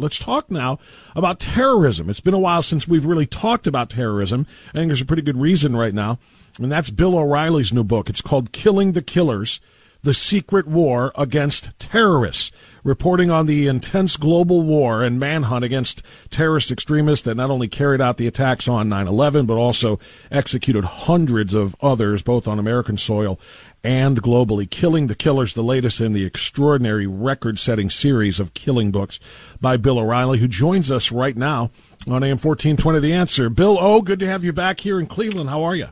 Let's 0.00 0.18
talk 0.18 0.50
now 0.50 0.78
about 1.14 1.40
terrorism. 1.40 2.08
It's 2.08 2.20
been 2.20 2.34
a 2.34 2.38
while 2.38 2.62
since 2.62 2.88
we've 2.88 3.04
really 3.04 3.26
talked 3.26 3.66
about 3.66 3.90
terrorism. 3.90 4.46
I 4.70 4.78
think 4.78 4.88
there's 4.88 5.02
a 5.02 5.06
pretty 5.06 5.22
good 5.22 5.36
reason 5.36 5.76
right 5.76 5.92
now, 5.92 6.18
and 6.58 6.72
that's 6.72 6.88
Bill 6.88 7.18
O'Reilly's 7.18 7.72
new 7.72 7.84
book. 7.84 8.08
It's 8.08 8.22
called 8.22 8.52
Killing 8.52 8.92
the 8.92 9.02
Killers 9.02 9.60
The 10.02 10.14
Secret 10.14 10.66
War 10.66 11.12
Against 11.16 11.78
Terrorists, 11.78 12.50
reporting 12.82 13.30
on 13.30 13.44
the 13.44 13.66
intense 13.66 14.16
global 14.16 14.62
war 14.62 15.02
and 15.02 15.20
manhunt 15.20 15.66
against 15.66 16.02
terrorist 16.30 16.70
extremists 16.70 17.26
that 17.26 17.36
not 17.36 17.50
only 17.50 17.68
carried 17.68 18.00
out 18.00 18.16
the 18.16 18.26
attacks 18.26 18.68
on 18.68 18.88
9 18.88 19.06
11, 19.06 19.44
but 19.44 19.56
also 19.56 20.00
executed 20.30 20.84
hundreds 20.84 21.52
of 21.52 21.76
others, 21.82 22.22
both 22.22 22.48
on 22.48 22.58
American 22.58 22.96
soil 22.96 23.38
and 23.82 24.22
globally. 24.22 24.68
Killing 24.68 25.06
the 25.06 25.14
Killers, 25.14 25.54
the 25.54 25.62
latest 25.62 26.00
in 26.00 26.12
the 26.12 26.24
extraordinary 26.24 27.06
record 27.06 27.58
setting 27.58 27.90
series 27.90 28.40
of 28.40 28.54
killing 28.54 28.90
books 28.90 29.20
by 29.60 29.76
Bill 29.76 29.98
O'Reilly, 29.98 30.38
who 30.38 30.48
joins 30.48 30.90
us 30.90 31.12
right 31.12 31.36
now 31.36 31.70
on 32.06 32.22
AM 32.22 32.38
1420 32.38 32.98
The 33.00 33.12
Answer. 33.12 33.50
Bill 33.50 33.78
O, 33.78 34.00
good 34.00 34.18
to 34.20 34.26
have 34.26 34.44
you 34.44 34.52
back 34.52 34.80
here 34.80 34.98
in 34.98 35.06
Cleveland. 35.06 35.50
How 35.50 35.62
are 35.62 35.76
you? 35.76 35.88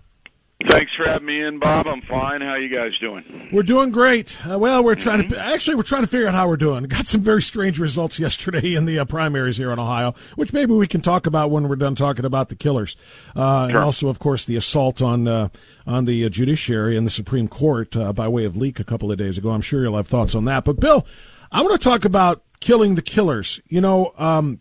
Thanks 0.66 0.92
for 0.96 1.04
having 1.04 1.26
me 1.26 1.40
in, 1.40 1.60
Bob. 1.60 1.86
I'm 1.86 2.02
fine. 2.02 2.40
How 2.40 2.56
you 2.56 2.68
guys 2.68 2.90
doing? 2.98 3.48
We're 3.52 3.62
doing 3.62 3.92
great. 3.92 4.44
Uh, 4.44 4.58
well, 4.58 4.82
we're 4.82 4.96
trying 4.96 5.20
mm-hmm. 5.20 5.34
to 5.34 5.40
actually 5.40 5.76
we're 5.76 5.84
trying 5.84 6.02
to 6.02 6.08
figure 6.08 6.26
out 6.26 6.34
how 6.34 6.48
we're 6.48 6.56
doing. 6.56 6.82
Got 6.84 7.06
some 7.06 7.20
very 7.20 7.42
strange 7.42 7.78
results 7.78 8.18
yesterday 8.20 8.74
in 8.74 8.84
the 8.84 8.98
uh, 8.98 9.04
primaries 9.04 9.56
here 9.56 9.70
in 9.70 9.78
Ohio, 9.78 10.16
which 10.34 10.52
maybe 10.52 10.72
we 10.72 10.88
can 10.88 11.00
talk 11.00 11.28
about 11.28 11.52
when 11.52 11.68
we're 11.68 11.76
done 11.76 11.94
talking 11.94 12.24
about 12.24 12.48
the 12.48 12.56
killers, 12.56 12.96
uh, 13.36 13.68
sure. 13.68 13.76
and 13.76 13.84
also, 13.84 14.08
of 14.08 14.18
course, 14.18 14.46
the 14.46 14.56
assault 14.56 15.00
on 15.00 15.28
uh, 15.28 15.48
on 15.86 16.06
the 16.06 16.24
uh, 16.24 16.28
judiciary 16.28 16.96
and 16.96 17.06
the 17.06 17.10
Supreme 17.10 17.46
Court 17.46 17.96
uh, 17.96 18.12
by 18.12 18.26
way 18.26 18.44
of 18.44 18.56
leak 18.56 18.80
a 18.80 18.84
couple 18.84 19.12
of 19.12 19.18
days 19.18 19.38
ago. 19.38 19.50
I'm 19.50 19.60
sure 19.60 19.84
you'll 19.84 19.96
have 19.96 20.08
thoughts 20.08 20.34
on 20.34 20.44
that. 20.46 20.64
But 20.64 20.80
Bill, 20.80 21.06
I 21.52 21.62
want 21.62 21.80
to 21.80 21.88
talk 21.88 22.04
about 22.04 22.42
killing 22.58 22.96
the 22.96 23.02
killers. 23.02 23.60
You 23.68 23.80
know. 23.80 24.12
Um, 24.18 24.58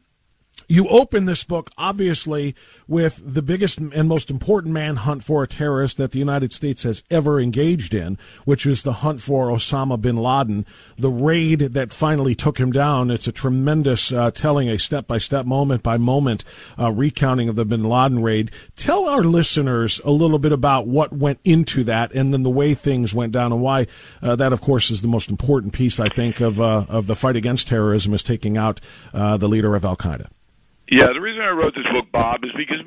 you 0.67 0.87
open 0.89 1.25
this 1.25 1.43
book, 1.43 1.71
obviously, 1.77 2.55
with 2.87 3.21
the 3.23 3.41
biggest 3.41 3.79
and 3.79 4.07
most 4.07 4.29
important 4.29 4.73
manhunt 4.73 5.23
for 5.23 5.43
a 5.43 5.47
terrorist 5.47 5.97
that 5.97 6.11
the 6.11 6.19
United 6.19 6.51
States 6.51 6.83
has 6.83 7.03
ever 7.09 7.39
engaged 7.39 7.93
in, 7.93 8.17
which 8.43 8.65
is 8.65 8.83
the 8.83 8.93
hunt 8.93 9.21
for 9.21 9.47
Osama 9.47 9.99
bin 9.99 10.17
Laden, 10.17 10.65
the 10.97 11.09
raid 11.09 11.59
that 11.59 11.93
finally 11.93 12.35
took 12.35 12.57
him 12.57 12.71
down. 12.71 13.09
It's 13.09 13.27
a 13.27 13.31
tremendous 13.31 14.11
uh, 14.11 14.31
telling, 14.31 14.69
a 14.69 14.77
step 14.77 15.07
by 15.07 15.17
step, 15.19 15.45
moment 15.45 15.83
by 15.83 15.97
moment 15.97 16.43
uh, 16.77 16.91
recounting 16.91 17.47
of 17.47 17.55
the 17.55 17.65
bin 17.65 17.83
Laden 17.83 18.21
raid. 18.21 18.51
Tell 18.75 19.07
our 19.07 19.23
listeners 19.23 20.01
a 20.03 20.11
little 20.11 20.39
bit 20.39 20.51
about 20.51 20.85
what 20.85 21.13
went 21.13 21.39
into 21.45 21.85
that 21.85 22.11
and 22.13 22.33
then 22.33 22.43
the 22.43 22.49
way 22.49 22.73
things 22.73 23.15
went 23.15 23.31
down 23.31 23.53
and 23.53 23.61
why 23.61 23.87
uh, 24.21 24.35
that, 24.35 24.51
of 24.51 24.59
course, 24.59 24.91
is 24.91 25.01
the 25.01 25.07
most 25.07 25.29
important 25.29 25.71
piece, 25.73 25.99
I 25.99 26.09
think, 26.09 26.41
of, 26.41 26.59
uh, 26.59 26.85
of 26.89 27.07
the 27.07 27.15
fight 27.15 27.37
against 27.37 27.69
terrorism 27.69 28.13
is 28.13 28.23
taking 28.23 28.57
out 28.57 28.81
uh, 29.13 29.37
the 29.37 29.47
leader 29.47 29.75
of 29.75 29.85
Al 29.85 29.95
Qaeda. 29.95 30.27
Yeah, 30.89 31.07
the 31.07 31.19
reason 31.19 31.41
I 31.41 31.49
wrote 31.49 31.75
this 31.75 31.85
book, 31.91 32.11
Bob, 32.11 32.45
is 32.45 32.51
because 32.55 32.79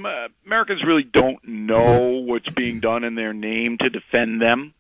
Americans 0.47 0.83
really 0.87 1.03
don't 1.03 1.39
know 1.47 2.23
what's 2.25 2.49
being 2.49 2.81
done 2.81 3.05
in 3.05 3.15
their 3.15 3.35
name 3.35 3.77
to 3.79 3.91
defend 3.91 4.41
them. 4.41 4.73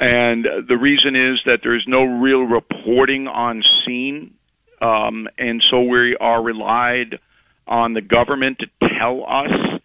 And 0.00 0.44
the 0.66 0.76
reason 0.76 1.14
is 1.14 1.40
that 1.46 1.60
there's 1.62 1.84
no 1.86 2.02
real 2.02 2.42
reporting 2.42 3.28
on 3.28 3.62
scene. 3.84 4.34
Um, 4.80 5.28
and 5.38 5.62
so 5.70 5.82
we 5.82 6.16
are 6.16 6.42
relied 6.42 7.20
on 7.68 7.92
the 7.92 8.00
government 8.00 8.58
to 8.60 8.88
tell 8.98 9.24
us. 9.28 9.80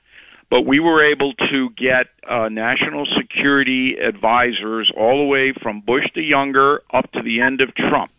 But 0.49 0.61
we 0.61 0.79
were 0.79 1.11
able 1.11 1.33
to 1.33 1.69
get 1.71 2.07
uh, 2.27 2.49
national 2.49 3.05
security 3.17 3.97
advisors 3.97 4.91
all 4.95 5.19
the 5.19 5.25
way 5.25 5.53
from 5.61 5.81
Bush 5.81 6.05
the 6.15 6.23
Younger 6.23 6.81
up 6.91 7.11
to 7.11 7.21
the 7.21 7.41
end 7.41 7.61
of 7.61 7.75
Trump 7.75 8.11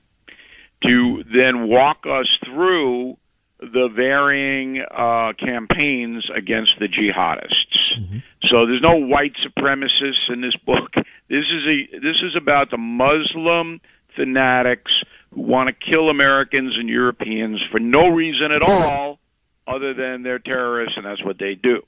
to 0.87 1.25
then 1.25 1.69
walk 1.69 2.05
us 2.07 2.29
through 2.45 3.17
the 3.61 3.89
varying 3.95 4.83
uh, 4.83 5.33
campaigns 5.39 6.29
against 6.37 6.73
the 6.79 6.89
jihadists. 6.89 7.99
Mm-hmm. 7.99 8.19
So 8.51 8.67
there's 8.67 8.83
no 8.83 8.97
white 8.97 9.33
supremacists 9.47 10.33
in 10.33 10.41
this 10.41 10.57
book. 10.65 10.93
This 11.29 11.43
is 11.53 11.67
a 11.67 11.99
this 11.99 12.15
is 12.23 12.37
about 12.41 12.71
the 12.71 12.79
Muslim 12.79 13.81
fanatics 14.15 14.93
who 15.35 15.41
want 15.41 15.69
to 15.69 15.91
kill 15.91 16.09
Americans 16.09 16.75
and 16.79 16.89
Europeans 16.89 17.61
for 17.73 17.81
no 17.81 18.07
reason 18.07 18.53
at 18.53 18.63
all 18.63 19.19
other 19.67 19.93
than 19.93 20.23
they're 20.23 20.39
terrorists 20.39 20.95
and 20.97 21.05
that's 21.05 21.25
what 21.25 21.41
they 21.41 21.57
do. 21.61 21.83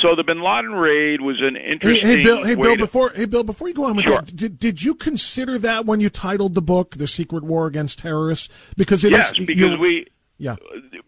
So 0.00 0.14
the 0.14 0.22
Bin 0.22 0.40
Laden 0.44 0.74
raid 0.74 1.20
was 1.20 1.40
an 1.40 1.56
interesting. 1.56 2.06
Hey, 2.06 2.18
hey 2.18 2.22
Bill. 2.22 2.44
Hey 2.44 2.54
Bill. 2.54 2.76
To... 2.76 2.82
Before 2.82 3.10
hey 3.10 3.24
Bill. 3.24 3.42
Before 3.42 3.66
you 3.66 3.74
go 3.74 3.84
on 3.84 3.96
with 3.96 4.04
sure. 4.04 4.22
that, 4.22 4.36
did 4.36 4.58
did 4.58 4.82
you 4.82 4.94
consider 4.94 5.58
that 5.58 5.86
when 5.86 5.98
you 5.98 6.08
titled 6.08 6.54
the 6.54 6.62
book 6.62 6.96
"The 6.96 7.08
Secret 7.08 7.42
War 7.42 7.66
Against 7.66 7.98
Terrorists"? 7.98 8.48
Because 8.76 9.04
it 9.04 9.10
yes, 9.10 9.32
is, 9.36 9.44
because 9.44 9.76
we 9.80 10.06
yeah. 10.38 10.56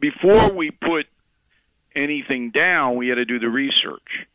Before 0.01 0.53
we 0.53 0.71
put 0.71 1.07
anything 1.95 2.51
down, 2.51 2.97
we 2.97 3.09
had 3.09 3.17
to 3.17 3.25
do 3.25 3.39
the 3.39 3.49
research. 3.49 4.27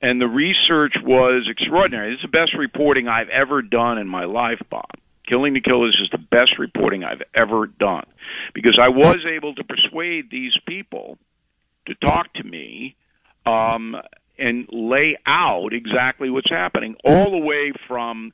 And 0.00 0.20
the 0.20 0.26
research 0.26 0.94
was 1.02 1.48
extraordinary. 1.50 2.14
It's 2.14 2.22
the 2.22 2.28
best 2.28 2.54
reporting 2.56 3.08
I've 3.08 3.28
ever 3.28 3.62
done 3.62 3.98
in 3.98 4.08
my 4.08 4.24
life, 4.24 4.60
Bob. 4.70 4.90
Killing 5.28 5.54
the 5.54 5.60
Killers 5.60 5.98
is 6.02 6.08
the 6.10 6.18
best 6.18 6.58
reporting 6.58 7.04
I've 7.04 7.22
ever 7.34 7.66
done 7.66 8.06
because 8.54 8.78
I 8.80 8.88
was 8.88 9.18
able 9.30 9.54
to 9.56 9.64
persuade 9.64 10.30
these 10.30 10.52
people 10.66 11.18
to 11.86 11.94
talk 11.96 12.32
to 12.34 12.44
me 12.44 12.96
um, 13.44 13.96
and 14.38 14.66
lay 14.70 15.18
out 15.26 15.72
exactly 15.72 16.30
what's 16.30 16.48
happening, 16.48 16.96
all 17.04 17.30
the 17.30 17.44
way 17.44 17.72
from 17.86 18.32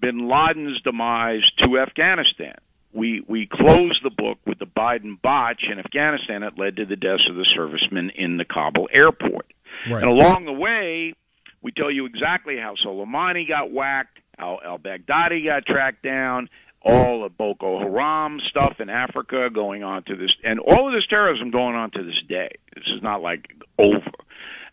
bin 0.00 0.28
Laden's 0.28 0.82
demise 0.82 1.42
to 1.62 1.78
Afghanistan 1.78 2.56
we 2.94 3.22
we 3.26 3.48
closed 3.50 4.00
the 4.02 4.10
book 4.10 4.38
with 4.46 4.58
the 4.58 4.66
Biden 4.66 5.20
botch 5.20 5.64
in 5.70 5.78
Afghanistan 5.78 6.42
that 6.42 6.58
led 6.58 6.76
to 6.76 6.86
the 6.86 6.96
deaths 6.96 7.26
of 7.28 7.36
the 7.36 7.46
servicemen 7.54 8.10
in 8.10 8.36
the 8.36 8.44
Kabul 8.44 8.88
airport. 8.92 9.52
Right. 9.90 10.02
And 10.02 10.10
along 10.10 10.44
the 10.46 10.52
way, 10.52 11.14
we 11.60 11.72
tell 11.72 11.90
you 11.90 12.06
exactly 12.06 12.56
how 12.56 12.74
Soleimani 12.84 13.48
got 13.48 13.72
whacked, 13.72 14.18
how 14.38 14.60
al 14.64 14.78
Baghdadi 14.78 15.44
got 15.44 15.66
tracked 15.66 16.02
down, 16.02 16.48
all 16.82 17.22
the 17.22 17.28
Boko 17.28 17.80
Haram 17.80 18.40
stuff 18.48 18.76
in 18.78 18.88
Africa 18.88 19.48
going 19.52 19.82
on 19.82 20.04
to 20.04 20.16
this, 20.16 20.30
and 20.44 20.60
all 20.60 20.86
of 20.86 20.94
this 20.94 21.06
terrorism 21.08 21.50
going 21.50 21.74
on 21.74 21.90
to 21.92 22.04
this 22.04 22.20
day. 22.28 22.50
This 22.74 22.84
is 22.94 23.02
not 23.02 23.22
like 23.22 23.46
over. 23.78 24.10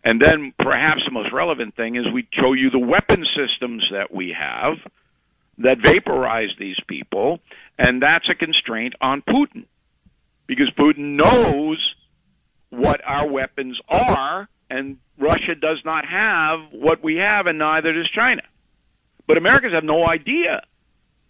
And 0.03 0.19
then 0.19 0.53
perhaps 0.57 1.01
the 1.05 1.11
most 1.11 1.31
relevant 1.31 1.75
thing 1.75 1.95
is 1.95 2.03
we 2.11 2.27
show 2.33 2.53
you 2.53 2.69
the 2.69 2.79
weapon 2.79 3.23
systems 3.35 3.87
that 3.91 4.13
we 4.13 4.35
have 4.37 4.77
that 5.63 5.77
vaporize 5.81 6.49
these 6.59 6.77
people, 6.87 7.39
and 7.77 8.01
that's 8.01 8.29
a 8.29 8.35
constraint 8.35 8.93
on 9.01 9.21
Putin 9.21 9.65
because 10.47 10.69
Putin 10.77 11.15
knows 11.15 11.95
what 12.69 13.01
our 13.05 13.27
weapons 13.27 13.79
are, 13.87 14.47
and 14.69 14.97
Russia 15.17 15.55
does 15.59 15.79
not 15.85 16.05
have 16.05 16.59
what 16.71 17.03
we 17.03 17.15
have, 17.15 17.47
and 17.47 17.59
neither 17.59 17.93
does 17.93 18.09
China. 18.13 18.41
But 19.27 19.37
Americans 19.37 19.73
have 19.73 19.83
no 19.83 20.07
idea 20.07 20.61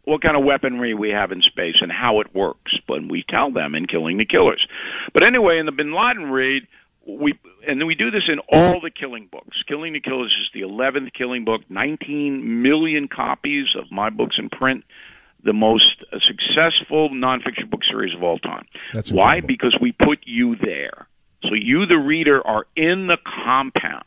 what 0.03 0.21
kind 0.21 0.35
of 0.35 0.43
weaponry 0.43 0.93
we 0.93 1.09
have 1.09 1.31
in 1.31 1.41
space 1.41 1.75
and 1.81 1.91
how 1.91 2.21
it 2.21 2.33
works, 2.33 2.71
but 2.87 2.99
we 3.07 3.23
tell 3.29 3.51
them 3.51 3.75
in 3.75 3.85
Killing 3.85 4.17
the 4.17 4.25
Killers. 4.25 4.65
But 5.13 5.23
anyway, 5.23 5.59
in 5.59 5.65
the 5.65 5.71
Bin 5.71 5.93
Laden 5.93 6.31
raid, 6.31 6.63
we 7.07 7.33
and 7.67 7.85
we 7.85 7.95
do 7.95 8.11
this 8.11 8.23
in 8.27 8.39
all 8.51 8.79
the 8.79 8.91
killing 8.91 9.27
books. 9.31 9.57
Killing 9.67 9.93
the 9.93 9.99
Killers 9.99 10.35
is 10.39 10.49
the 10.53 10.61
eleventh 10.61 11.13
killing 11.13 11.45
book. 11.45 11.61
Nineteen 11.69 12.61
million 12.61 13.07
copies 13.07 13.67
of 13.77 13.91
my 13.91 14.09
books 14.09 14.35
in 14.37 14.49
print. 14.49 14.83
The 15.43 15.53
most 15.53 16.03
successful 16.11 17.09
nonfiction 17.09 17.69
book 17.69 17.81
series 17.89 18.13
of 18.15 18.21
all 18.21 18.37
time. 18.37 18.67
That's 18.93 19.11
Why? 19.11 19.41
Because 19.41 19.75
we 19.81 19.91
put 19.91 20.19
you 20.25 20.55
there. 20.55 21.07
So 21.43 21.55
you, 21.55 21.87
the 21.87 21.97
reader, 21.97 22.45
are 22.45 22.67
in 22.75 23.07
the 23.07 23.17
compound 23.43 24.05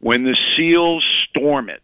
when 0.00 0.24
the 0.24 0.36
SEALs 0.56 1.02
storm 1.30 1.70
it, 1.70 1.80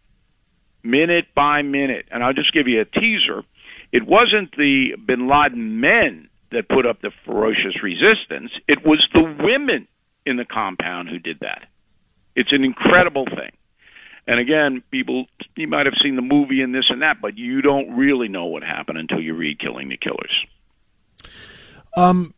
minute 0.83 1.25
by 1.35 1.63
minute. 1.63 2.05
And 2.11 2.23
I'll 2.23 2.33
just 2.33 2.53
give 2.53 2.67
you 2.67 2.81
a 2.81 2.85
teaser. 2.85 3.43
It 3.91 4.05
wasn't 4.05 4.51
the 4.55 4.95
Bin 5.03 5.27
Laden 5.27 5.79
men 5.79 6.29
that 6.51 6.69
put 6.69 6.85
up 6.85 7.01
the 7.01 7.11
ferocious 7.25 7.81
resistance. 7.81 8.51
It 8.67 8.85
was 8.85 9.03
the 9.13 9.23
women 9.23 9.87
in 10.27 10.37
the 10.37 10.45
compound 10.45 11.09
who 11.09 11.19
did 11.19 11.39
that. 11.39 11.63
It's 12.35 12.51
an 12.51 12.63
incredible 12.63 13.25
thing. 13.25 13.51
And 14.27 14.39
again, 14.39 14.83
people, 14.91 15.25
you 15.55 15.67
might 15.67 15.85
have 15.85 15.95
seen 16.03 16.17
the 16.17 16.21
movie 16.21 16.61
and 16.61 16.75
this 16.75 16.85
and 16.89 17.01
that, 17.01 17.21
but 17.21 17.37
you 17.37 17.61
don't 17.61 17.95
really 17.95 18.27
know 18.27 18.45
what 18.45 18.61
happened 18.61 18.97
until 18.97 19.21
you 19.21 19.33
read 19.33 19.59
Killing 19.59 19.89
the 19.89 19.97
Killers. 19.97 20.45
Um, 21.95 22.33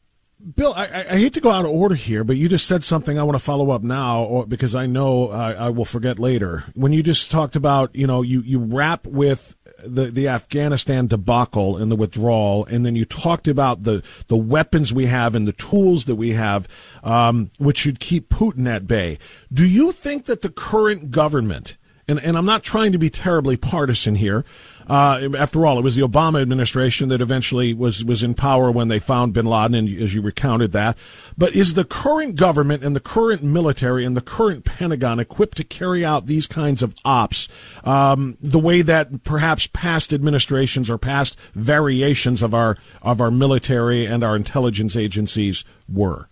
Bill, 0.55 0.73
I, 0.73 0.85
I, 1.09 1.17
hate 1.17 1.33
to 1.33 1.41
go 1.41 1.51
out 1.51 1.65
of 1.65 1.71
order 1.71 1.95
here, 1.95 2.23
but 2.23 2.37
you 2.37 2.47
just 2.47 2.65
said 2.65 2.81
something 2.81 3.19
I 3.19 3.23
want 3.23 3.35
to 3.35 3.43
follow 3.43 3.71
up 3.71 3.83
now, 3.83 4.23
or, 4.23 4.45
because 4.45 4.73
I 4.73 4.85
know 4.85 5.29
I, 5.31 5.51
I 5.51 5.69
will 5.69 5.83
forget 5.83 6.17
later. 6.17 6.63
When 6.75 6.93
you 6.93 7.03
just 7.03 7.29
talked 7.29 7.57
about, 7.57 7.93
you 7.93 8.07
know, 8.07 8.21
you, 8.21 8.39
you 8.41 8.57
wrap 8.57 9.05
with 9.05 9.57
the, 9.83 10.05
the 10.05 10.29
Afghanistan 10.29 11.07
debacle 11.07 11.75
and 11.75 11.91
the 11.91 11.97
withdrawal, 11.97 12.65
and 12.67 12.85
then 12.85 12.95
you 12.95 13.03
talked 13.03 13.49
about 13.49 13.83
the, 13.83 14.01
the 14.29 14.37
weapons 14.37 14.93
we 14.93 15.07
have 15.07 15.35
and 15.35 15.45
the 15.45 15.51
tools 15.51 16.05
that 16.05 16.15
we 16.15 16.29
have, 16.29 16.69
um, 17.03 17.51
which 17.57 17.79
should 17.79 17.99
keep 17.99 18.29
Putin 18.29 18.65
at 18.65 18.87
bay. 18.87 19.19
Do 19.51 19.67
you 19.67 19.91
think 19.91 20.23
that 20.25 20.41
the 20.41 20.49
current 20.49 21.11
government 21.11 21.75
and, 22.09 22.19
and 22.23 22.35
I'm 22.35 22.45
not 22.45 22.63
trying 22.63 22.91
to 22.93 22.97
be 22.97 23.11
terribly 23.11 23.55
partisan 23.55 24.15
here. 24.15 24.43
Uh, 24.89 25.29
after 25.37 25.65
all, 25.65 25.77
it 25.77 25.83
was 25.83 25.95
the 25.95 26.01
Obama 26.01 26.41
administration 26.41 27.09
that 27.09 27.21
eventually 27.21 27.73
was, 27.73 28.03
was 28.03 28.23
in 28.23 28.33
power 28.33 28.71
when 28.71 28.87
they 28.87 28.99
found 28.99 29.33
bin 29.33 29.45
Laden, 29.45 29.75
and 29.75 30.01
as 30.01 30.15
you 30.15 30.21
recounted 30.21 30.71
that. 30.71 30.97
But 31.37 31.55
is 31.55 31.75
the 31.75 31.85
current 31.85 32.35
government 32.35 32.83
and 32.83 32.95
the 32.95 32.99
current 32.99 33.43
military 33.43 34.03
and 34.03 34.17
the 34.17 34.21
current 34.21 34.65
Pentagon 34.65 35.19
equipped 35.19 35.57
to 35.57 35.63
carry 35.63 36.03
out 36.03 36.25
these 36.25 36.47
kinds 36.47 36.81
of 36.81 36.95
ops 37.05 37.47
um, 37.83 38.37
the 38.41 38.59
way 38.59 38.81
that 38.81 39.23
perhaps 39.23 39.67
past 39.67 40.11
administrations 40.11 40.89
or 40.89 40.97
past 40.97 41.39
variations 41.53 42.41
of 42.41 42.53
our 42.53 42.77
of 43.01 43.21
our 43.21 43.31
military 43.31 44.05
and 44.05 44.23
our 44.23 44.35
intelligence 44.35 44.95
agencies 44.95 45.63
were? 45.87 46.27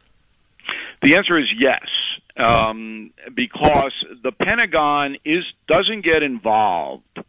The 1.03 1.15
answer 1.15 1.37
is 1.37 1.47
yes 1.57 1.85
um, 2.37 3.11
because 3.35 3.93
the 4.23 4.31
Pentagon 4.31 5.17
is 5.25 5.43
doesn't 5.67 6.03
get 6.03 6.23
involved 6.23 7.19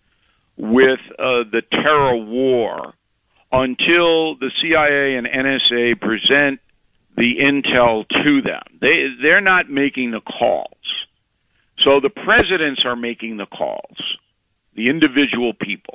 with 0.59 0.99
uh, 1.13 1.47
the 1.51 1.63
terror 1.71 2.17
war 2.17 2.93
until 3.53 4.37
the 4.37 4.51
CIA 4.61 5.17
and 5.17 5.27
NSA 5.27 6.01
present 6.01 6.61
the 7.17 7.37
intel 7.41 8.07
to 8.09 8.43
them. 8.43 8.79
They 8.81 9.07
they're 9.23 9.41
not 9.41 9.71
making 9.71 10.11
the 10.11 10.21
calls. 10.21 10.75
So 11.85 12.01
the 12.01 12.11
presidents 12.11 12.83
are 12.85 12.97
making 12.97 13.37
the 13.37 13.47
calls, 13.47 13.97
the 14.75 14.91
individual 14.91 15.53
people. 15.55 15.95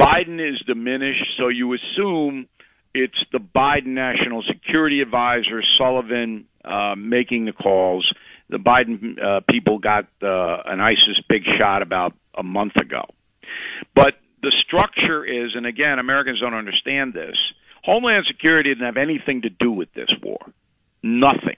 Biden 0.00 0.40
is 0.40 0.60
diminished, 0.66 1.24
so 1.38 1.48
you 1.48 1.74
assume 1.74 2.48
it's 2.94 3.22
the 3.32 3.38
Biden 3.38 3.88
National 3.88 4.42
Security 4.42 5.02
Advisor 5.02 5.62
Sullivan 5.78 6.46
uh, 6.64 6.94
making 6.96 7.44
the 7.44 7.52
calls. 7.52 8.10
The 8.48 8.56
Biden 8.56 9.22
uh, 9.22 9.40
people 9.48 9.78
got 9.78 10.06
uh, 10.22 10.62
an 10.66 10.80
ISIS 10.80 11.22
big 11.28 11.42
shot 11.58 11.82
about 11.82 12.14
a 12.34 12.42
month 12.42 12.76
ago. 12.76 13.04
But 13.94 14.14
the 14.42 14.52
structure 14.66 15.24
is, 15.24 15.52
and 15.54 15.66
again, 15.66 15.98
Americans 15.98 16.40
don't 16.40 16.54
understand 16.54 17.14
this. 17.14 17.36
Homeland 17.82 18.24
Security 18.26 18.70
didn't 18.70 18.86
have 18.86 18.96
anything 18.96 19.42
to 19.42 19.50
do 19.50 19.70
with 19.70 19.92
this 19.94 20.10
war. 20.22 20.38
Nothing. 21.02 21.56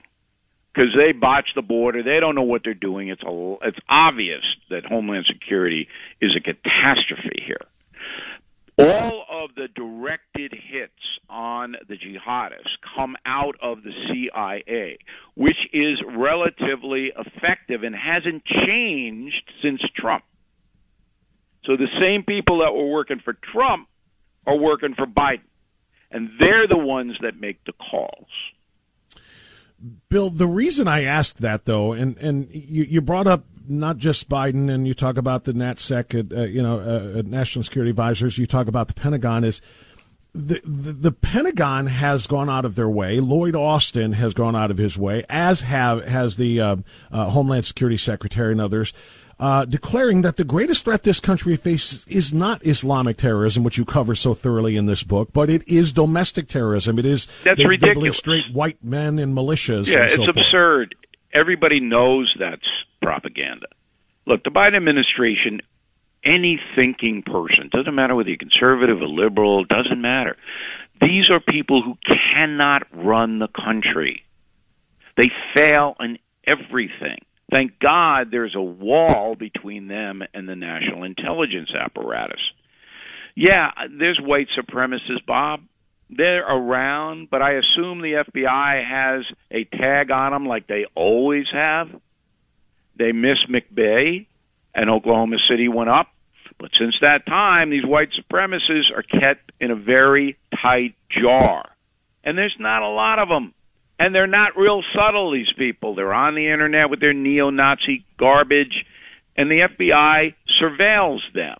Because 0.73 0.89
they 0.97 1.11
botched 1.11 1.53
the 1.55 1.61
border. 1.61 2.01
They 2.01 2.19
don't 2.19 2.33
know 2.33 2.43
what 2.43 2.61
they're 2.63 2.73
doing. 2.73 3.09
It's, 3.09 3.21
a, 3.21 3.55
it's 3.61 3.77
obvious 3.87 4.43
that 4.69 4.85
Homeland 4.85 5.25
Security 5.27 5.87
is 6.19 6.31
a 6.35 6.39
catastrophe 6.39 7.43
here. 7.45 7.61
All 8.79 9.23
of 9.29 9.51
the 9.55 9.67
directed 9.67 10.51
hits 10.51 10.93
on 11.29 11.75
the 11.87 11.95
jihadists 11.95 12.73
come 12.95 13.15
out 13.23 13.55
of 13.61 13.83
the 13.83 13.91
CIA, 14.09 14.97
which 15.35 15.57
is 15.71 16.01
relatively 16.17 17.11
effective 17.15 17.83
and 17.83 17.95
hasn't 17.95 18.43
changed 18.45 19.43
since 19.61 19.79
Trump. 19.95 20.23
So 21.65 21.77
the 21.77 21.87
same 21.99 22.23
people 22.23 22.59
that 22.59 22.73
were 22.73 22.89
working 22.89 23.19
for 23.23 23.33
Trump 23.33 23.87
are 24.45 24.57
working 24.57 24.95
for 24.95 25.05
Biden. 25.05 25.41
And 26.11 26.29
they're 26.39 26.67
the 26.67 26.77
ones 26.77 27.17
that 27.21 27.39
make 27.39 27.63
the 27.65 27.73
calls. 27.73 28.27
Bill, 30.09 30.29
the 30.29 30.47
reason 30.47 30.87
I 30.87 31.03
asked 31.03 31.39
that, 31.39 31.65
though, 31.65 31.91
and, 31.91 32.17
and 32.17 32.49
you, 32.49 32.83
you 32.83 33.01
brought 33.01 33.27
up 33.27 33.45
not 33.67 33.97
just 33.97 34.29
Biden, 34.29 34.69
and 34.69 34.87
you 34.87 34.93
talk 34.93 35.17
about 35.17 35.45
the 35.45 35.53
NatSec, 35.53 36.37
uh, 36.37 36.43
you 36.43 36.61
know, 36.61 36.79
uh, 36.79 37.21
National 37.25 37.63
Security 37.63 37.89
Advisors, 37.89 38.37
you 38.37 38.45
talk 38.45 38.67
about 38.67 38.87
the 38.87 38.93
Pentagon, 38.93 39.43
is 39.43 39.61
the, 40.33 40.61
the, 40.65 40.93
the 40.93 41.11
Pentagon 41.11 41.87
has 41.87 42.27
gone 42.27 42.49
out 42.49 42.65
of 42.65 42.75
their 42.75 42.89
way. 42.89 43.19
Lloyd 43.19 43.55
Austin 43.55 44.13
has 44.13 44.33
gone 44.33 44.55
out 44.55 44.71
of 44.71 44.77
his 44.77 44.97
way, 44.97 45.23
as 45.29 45.61
have 45.61 46.05
has 46.05 46.37
the 46.37 46.59
uh, 46.59 46.75
uh 47.11 47.29
Homeland 47.29 47.65
Security 47.65 47.97
Secretary 47.97 48.51
and 48.51 48.61
others 48.61 48.93
uh, 49.43 49.65
declaring 49.65 50.21
that 50.21 50.37
the 50.37 50.45
greatest 50.45 50.85
threat 50.85 51.03
this 51.03 51.19
country 51.19 51.57
faces 51.57 52.07
is 52.07 52.33
not 52.33 52.65
Islamic 52.65 53.17
terrorism, 53.17 53.61
which 53.61 53.77
you 53.77 53.83
cover 53.83 54.15
so 54.15 54.33
thoroughly 54.33 54.77
in 54.77 54.85
this 54.85 55.03
book, 55.03 55.33
but 55.33 55.49
it 55.49 55.67
is 55.67 55.91
domestic 55.91 56.47
terrorism. 56.47 56.97
It 56.97 57.05
is 57.05 57.27
that's 57.43 57.57
they, 57.57 57.65
ridiculous. 57.65 58.15
Straight 58.15 58.45
white 58.53 58.81
men 58.81 59.19
and 59.19 59.35
militias. 59.35 59.91
Yeah, 59.91 60.03
and 60.03 60.11
so 60.11 60.23
it's 60.23 60.37
absurd. 60.37 60.95
Everybody 61.33 61.81
knows 61.81 62.33
that's 62.39 62.65
propaganda. 63.01 63.67
Look, 64.25 64.45
the 64.45 64.49
Biden 64.49 64.77
administration, 64.77 65.59
any 66.23 66.57
thinking 66.73 67.21
person, 67.21 67.69
doesn't 67.69 67.93
matter 67.93 68.15
whether 68.15 68.29
you're 68.29 68.37
conservative 68.37 69.01
or 69.01 69.09
liberal, 69.09 69.65
doesn't 69.65 70.01
matter. 70.01 70.37
These 71.01 71.29
are 71.29 71.41
people 71.41 71.83
who 71.83 71.97
cannot 72.07 72.83
run 72.93 73.39
the 73.39 73.49
country. 73.49 74.23
They 75.17 75.31
fail 75.53 75.97
in 75.99 76.17
everything. 76.47 77.25
Thank 77.51 77.79
God 77.79 78.29
there's 78.31 78.55
a 78.55 78.61
wall 78.61 79.35
between 79.35 79.87
them 79.87 80.23
and 80.33 80.47
the 80.47 80.55
national 80.55 81.03
intelligence 81.03 81.69
apparatus. 81.73 82.41
Yeah, 83.35 83.71
there's 83.99 84.19
white 84.21 84.47
supremacists, 84.57 85.25
Bob. 85.25 85.61
They're 86.09 86.45
around, 86.47 87.29
but 87.29 87.41
I 87.41 87.53
assume 87.53 88.01
the 88.01 88.23
FBI 88.27 88.87
has 88.87 89.25
a 89.51 89.63
tag 89.63 90.11
on 90.11 90.31
them 90.31 90.45
like 90.45 90.67
they 90.67 90.85
always 90.95 91.45
have. 91.51 91.89
They 92.95 93.11
miss 93.11 93.37
McVeigh, 93.49 94.27
and 94.75 94.89
Oklahoma 94.89 95.37
City 95.49 95.67
went 95.67 95.89
up. 95.89 96.07
But 96.59 96.71
since 96.77 96.95
that 97.01 97.25
time, 97.25 97.71
these 97.71 97.85
white 97.85 98.09
supremacists 98.11 98.91
are 98.95 99.03
kept 99.03 99.51
in 99.59 99.71
a 99.71 99.75
very 99.75 100.37
tight 100.61 100.95
jar. 101.09 101.69
And 102.23 102.37
there's 102.37 102.55
not 102.59 102.83
a 102.83 102.89
lot 102.89 103.19
of 103.19 103.27
them. 103.27 103.53
And 103.99 104.13
they're 104.13 104.27
not 104.27 104.57
real 104.57 104.81
subtle, 104.95 105.31
these 105.31 105.51
people. 105.57 105.95
They're 105.95 106.13
on 106.13 106.35
the 106.35 106.51
internet 106.51 106.89
with 106.89 106.99
their 106.99 107.13
neo 107.13 107.49
Nazi 107.51 108.05
garbage, 108.17 108.85
and 109.37 109.49
the 109.49 109.67
FBI 109.69 110.33
surveils 110.61 111.21
them. 111.33 111.57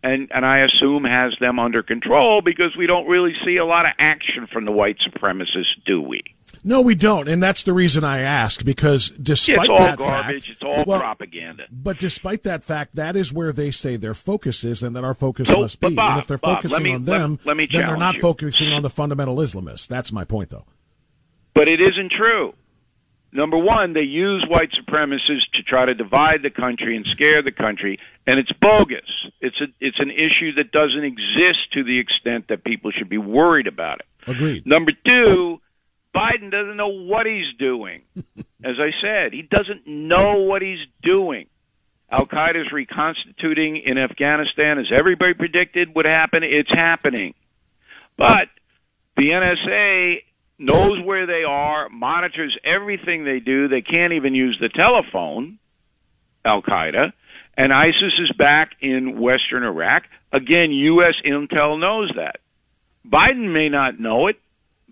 And, 0.00 0.30
and 0.32 0.46
I 0.46 0.60
assume 0.60 1.04
has 1.04 1.32
them 1.40 1.58
under 1.58 1.82
control 1.82 2.40
because 2.44 2.76
we 2.78 2.86
don't 2.86 3.08
really 3.08 3.32
see 3.44 3.56
a 3.56 3.64
lot 3.64 3.84
of 3.84 3.92
action 3.98 4.46
from 4.52 4.64
the 4.64 4.70
white 4.70 4.96
supremacists, 5.04 5.74
do 5.86 6.00
we? 6.00 6.22
No, 6.64 6.80
we 6.80 6.94
don't, 6.94 7.28
and 7.28 7.42
that's 7.42 7.64
the 7.64 7.72
reason 7.72 8.04
I 8.04 8.20
asked. 8.20 8.64
Because 8.64 9.10
despite 9.10 9.58
it's 9.58 9.68
all 9.70 9.78
that 9.78 9.98
garbage, 9.98 10.46
fact, 10.46 10.56
it's 10.56 10.62
all 10.62 10.84
well, 10.86 11.00
propaganda. 11.00 11.64
But 11.70 11.98
despite 11.98 12.44
that 12.44 12.64
fact, 12.64 12.96
that 12.96 13.16
is 13.16 13.32
where 13.32 13.52
they 13.52 13.70
say 13.70 13.96
their 13.96 14.14
focus 14.14 14.64
is, 14.64 14.82
and 14.82 14.94
that 14.96 15.04
our 15.04 15.14
focus 15.14 15.48
so, 15.48 15.60
must 15.60 15.80
be. 15.80 15.94
Bob, 15.94 16.12
and 16.12 16.20
if 16.20 16.26
they're 16.26 16.38
Bob, 16.38 16.58
focusing 16.58 16.82
me, 16.82 16.94
on 16.94 17.04
them, 17.04 17.38
let, 17.44 17.56
let 17.56 17.70
then 17.72 17.86
they're 17.86 17.96
not 17.96 18.16
you. 18.16 18.20
focusing 18.20 18.72
on 18.72 18.82
the 18.82 18.90
fundamental 18.90 19.36
Islamists. 19.36 19.88
That's 19.88 20.12
my 20.12 20.24
point, 20.24 20.50
though. 20.50 20.64
But 21.58 21.66
it 21.66 21.80
isn't 21.80 22.12
true. 22.12 22.54
Number 23.32 23.58
one, 23.58 23.92
they 23.92 24.02
use 24.02 24.46
white 24.48 24.70
supremacists 24.70 25.50
to 25.54 25.64
try 25.64 25.86
to 25.86 25.92
divide 25.92 26.42
the 26.44 26.50
country 26.50 26.96
and 26.96 27.04
scare 27.04 27.42
the 27.42 27.50
country, 27.50 27.98
and 28.28 28.38
it's 28.38 28.52
bogus. 28.60 29.00
It's 29.40 29.60
a 29.60 29.64
it's 29.80 29.98
an 29.98 30.12
issue 30.12 30.54
that 30.54 30.70
doesn't 30.70 31.02
exist 31.02 31.72
to 31.72 31.82
the 31.82 31.98
extent 31.98 32.46
that 32.50 32.62
people 32.62 32.92
should 32.92 33.08
be 33.08 33.18
worried 33.18 33.66
about 33.66 33.98
it. 33.98 34.30
Agreed. 34.30 34.66
Number 34.66 34.92
two, 35.04 35.60
Biden 36.14 36.52
doesn't 36.52 36.76
know 36.76 36.90
what 36.90 37.26
he's 37.26 37.52
doing. 37.58 38.02
As 38.62 38.76
I 38.78 38.90
said, 39.02 39.32
he 39.32 39.42
doesn't 39.42 39.84
know 39.84 40.36
what 40.36 40.62
he's 40.62 40.86
doing. 41.02 41.48
Al 42.08 42.26
Qaeda 42.26 42.60
is 42.60 42.70
reconstituting 42.72 43.82
in 43.84 43.98
Afghanistan, 43.98 44.78
as 44.78 44.86
everybody 44.96 45.34
predicted 45.34 45.92
would 45.96 46.06
happen. 46.06 46.42
It's 46.44 46.70
happening, 46.70 47.34
but 48.16 48.46
the 49.16 49.24
NSA 49.24 50.22
knows 50.58 50.98
where 51.04 51.26
they 51.26 51.44
are, 51.48 51.88
monitors 51.88 52.56
everything 52.64 53.24
they 53.24 53.40
do. 53.40 53.68
They 53.68 53.82
can't 53.82 54.12
even 54.12 54.34
use 54.34 54.58
the 54.60 54.68
telephone, 54.68 55.58
Al 56.44 56.62
Qaeda. 56.62 57.12
And 57.56 57.72
ISIS 57.72 58.12
is 58.20 58.32
back 58.36 58.72
in 58.80 59.20
western 59.20 59.64
Iraq. 59.64 60.04
Again, 60.32 60.70
U.S. 60.70 61.14
intel 61.26 61.80
knows 61.80 62.12
that. 62.16 62.36
Biden 63.06 63.52
may 63.52 63.68
not 63.68 63.98
know 63.98 64.28
it. 64.28 64.36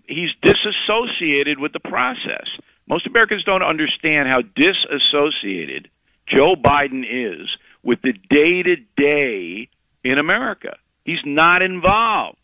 He's 0.07 0.29
disassociated 0.41 1.59
with 1.59 1.73
the 1.73 1.79
process. 1.79 2.47
Most 2.87 3.05
Americans 3.05 3.43
don't 3.43 3.63
understand 3.63 4.27
how 4.27 4.41
disassociated 4.41 5.89
Joe 6.27 6.55
Biden 6.55 7.03
is 7.03 7.47
with 7.83 7.99
the 8.01 8.13
day 8.13 8.63
to 8.63 8.75
day 8.97 9.69
in 10.03 10.17
America. 10.17 10.77
He's 11.03 11.23
not 11.25 11.61
involved. 11.61 12.37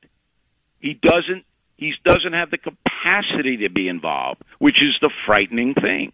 He 0.80 0.94
doesn't 0.94 1.46
he 1.84 1.94
doesn't 2.06 2.34
have 2.34 2.50
the 2.52 2.58
capacity 2.58 3.58
to 3.58 3.70
be 3.70 3.88
involved, 3.88 4.42
which 4.60 4.82
is 4.82 4.96
the 5.02 5.10
frightening 5.26 5.74
thing. 5.74 6.12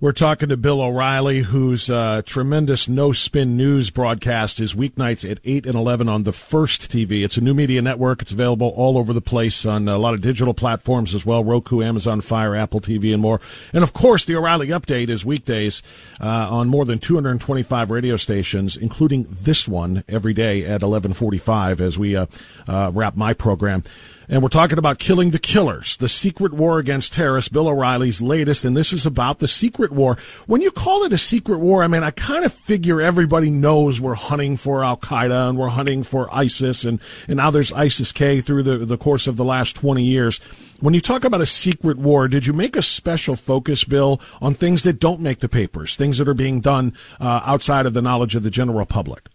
We're 0.00 0.12
talking 0.12 0.50
to 0.50 0.58
Bill 0.58 0.82
O'Reilly, 0.82 1.40
whose 1.42 1.88
uh, 1.88 2.20
tremendous 2.26 2.88
No 2.88 3.12
Spin 3.12 3.56
News 3.56 3.88
broadcast 3.88 4.60
is 4.60 4.74
weeknights 4.74 5.30
at 5.30 5.38
8 5.44 5.64
and 5.64 5.74
11 5.76 6.10
on 6.10 6.24
the 6.24 6.32
First 6.32 6.90
TV. 6.90 7.24
It's 7.24 7.38
a 7.38 7.40
new 7.40 7.54
media 7.54 7.80
network. 7.80 8.20
It's 8.20 8.32
available 8.32 8.68
all 8.76 8.98
over 8.98 9.14
the 9.14 9.22
place 9.22 9.64
on 9.64 9.88
a 9.88 9.96
lot 9.96 10.12
of 10.12 10.20
digital 10.20 10.52
platforms 10.52 11.14
as 11.14 11.24
well 11.24 11.42
Roku, 11.42 11.80
Amazon 11.80 12.20
Fire, 12.20 12.54
Apple 12.54 12.82
TV, 12.82 13.14
and 13.14 13.22
more. 13.22 13.40
And 13.72 13.82
of 13.82 13.94
course, 13.94 14.26
the 14.26 14.36
O'Reilly 14.36 14.68
Update 14.68 15.08
is 15.08 15.24
weekdays 15.24 15.82
uh, 16.20 16.26
on 16.26 16.68
more 16.68 16.84
than 16.84 16.98
225 16.98 17.90
radio 17.90 18.16
stations, 18.16 18.76
including 18.76 19.26
this 19.30 19.66
one 19.66 20.04
every 20.06 20.34
day 20.34 20.64
at 20.64 20.82
1145 20.82 21.80
as 21.80 21.98
we 21.98 22.14
uh, 22.14 22.26
uh, 22.68 22.90
wrap 22.92 23.16
my 23.16 23.32
program. 23.32 23.84
And 24.28 24.42
we're 24.42 24.48
talking 24.48 24.78
about 24.78 24.98
Killing 24.98 25.30
the 25.30 25.38
Killers, 25.38 25.96
the 25.98 26.08
secret 26.08 26.54
war 26.54 26.78
against 26.78 27.12
terrorists, 27.12 27.50
Bill 27.50 27.68
O'Reilly's 27.68 28.22
latest, 28.22 28.64
and 28.64 28.76
this 28.76 28.92
is 28.92 29.04
about 29.04 29.38
the 29.38 29.48
secret 29.48 29.92
war. 29.92 30.16
When 30.46 30.62
you 30.62 30.70
call 30.70 31.04
it 31.04 31.12
a 31.12 31.18
secret 31.18 31.58
war, 31.58 31.84
I 31.84 31.88
mean, 31.88 32.02
I 32.02 32.10
kind 32.10 32.44
of 32.44 32.52
figure 32.52 33.00
everybody 33.00 33.50
knows 33.50 34.00
we're 34.00 34.14
hunting 34.14 34.56
for 34.56 34.82
Al 34.82 34.96
Qaeda 34.96 35.50
and 35.50 35.58
we're 35.58 35.68
hunting 35.68 36.02
for 36.02 36.34
ISIS, 36.34 36.84
and, 36.84 37.00
and 37.28 37.36
now 37.36 37.50
there's 37.50 37.72
ISIS 37.72 38.12
K 38.12 38.40
through 38.40 38.62
the, 38.62 38.78
the 38.78 38.96
course 38.96 39.26
of 39.26 39.36
the 39.36 39.44
last 39.44 39.76
20 39.76 40.02
years. 40.02 40.38
When 40.80 40.94
you 40.94 41.00
talk 41.00 41.24
about 41.24 41.40
a 41.40 41.46
secret 41.46 41.98
war, 41.98 42.26
did 42.26 42.46
you 42.46 42.52
make 42.52 42.76
a 42.76 42.82
special 42.82 43.36
focus, 43.36 43.84
Bill, 43.84 44.20
on 44.40 44.54
things 44.54 44.82
that 44.84 45.00
don't 45.00 45.20
make 45.20 45.40
the 45.40 45.48
papers, 45.48 45.96
things 45.96 46.18
that 46.18 46.28
are 46.28 46.34
being 46.34 46.60
done 46.60 46.94
uh, 47.20 47.42
outside 47.44 47.84
of 47.84 47.92
the 47.92 48.02
knowledge 48.02 48.34
of 48.34 48.42
the 48.42 48.50
general 48.50 48.86
public? 48.86 49.28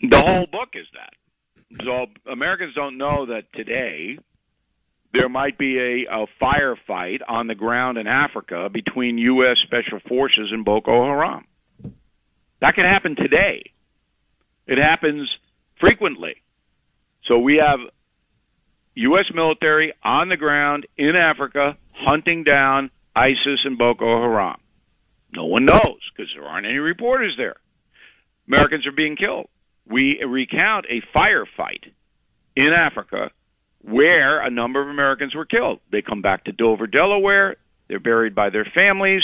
The 0.00 0.20
whole 0.20 0.46
book 0.46 0.70
is 0.74 0.86
that. 0.94 1.10
So 1.80 2.06
Americans 2.30 2.74
don't 2.74 2.98
know 2.98 3.26
that 3.26 3.52
today 3.54 4.18
there 5.12 5.28
might 5.28 5.58
be 5.58 5.78
a, 5.78 6.22
a 6.22 6.26
firefight 6.42 7.20
on 7.26 7.46
the 7.46 7.54
ground 7.54 7.98
in 7.98 8.06
Africa 8.06 8.68
between 8.72 9.18
U.S. 9.18 9.56
Special 9.64 10.00
Forces 10.08 10.50
and 10.52 10.64
Boko 10.64 11.04
Haram. 11.04 11.46
That 12.60 12.74
can 12.74 12.84
happen 12.84 13.16
today. 13.16 13.72
It 14.66 14.78
happens 14.78 15.28
frequently. 15.80 16.36
So 17.24 17.38
we 17.38 17.56
have 17.56 17.80
U.S. 18.94 19.26
military 19.34 19.92
on 20.02 20.28
the 20.28 20.36
ground 20.36 20.86
in 20.96 21.16
Africa 21.16 21.76
hunting 21.92 22.44
down 22.44 22.90
ISIS 23.16 23.60
and 23.64 23.76
Boko 23.76 24.20
Haram. 24.20 24.60
No 25.34 25.46
one 25.46 25.64
knows 25.64 25.98
because 26.14 26.30
there 26.34 26.44
aren't 26.44 26.66
any 26.66 26.78
reporters 26.78 27.34
there. 27.36 27.56
Americans 28.46 28.86
are 28.86 28.92
being 28.92 29.16
killed 29.16 29.48
we 29.88 30.22
recount 30.22 30.86
a 30.88 31.02
firefight 31.16 31.90
in 32.56 32.70
Africa 32.72 33.30
where 33.82 34.40
a 34.40 34.50
number 34.50 34.80
of 34.80 34.88
Americans 34.88 35.34
were 35.34 35.44
killed. 35.44 35.80
They 35.90 36.02
come 36.02 36.22
back 36.22 36.44
to 36.44 36.52
Dover, 36.52 36.86
Delaware. 36.86 37.56
They're 37.88 38.00
buried 38.00 38.34
by 38.34 38.50
their 38.50 38.64
families. 38.64 39.22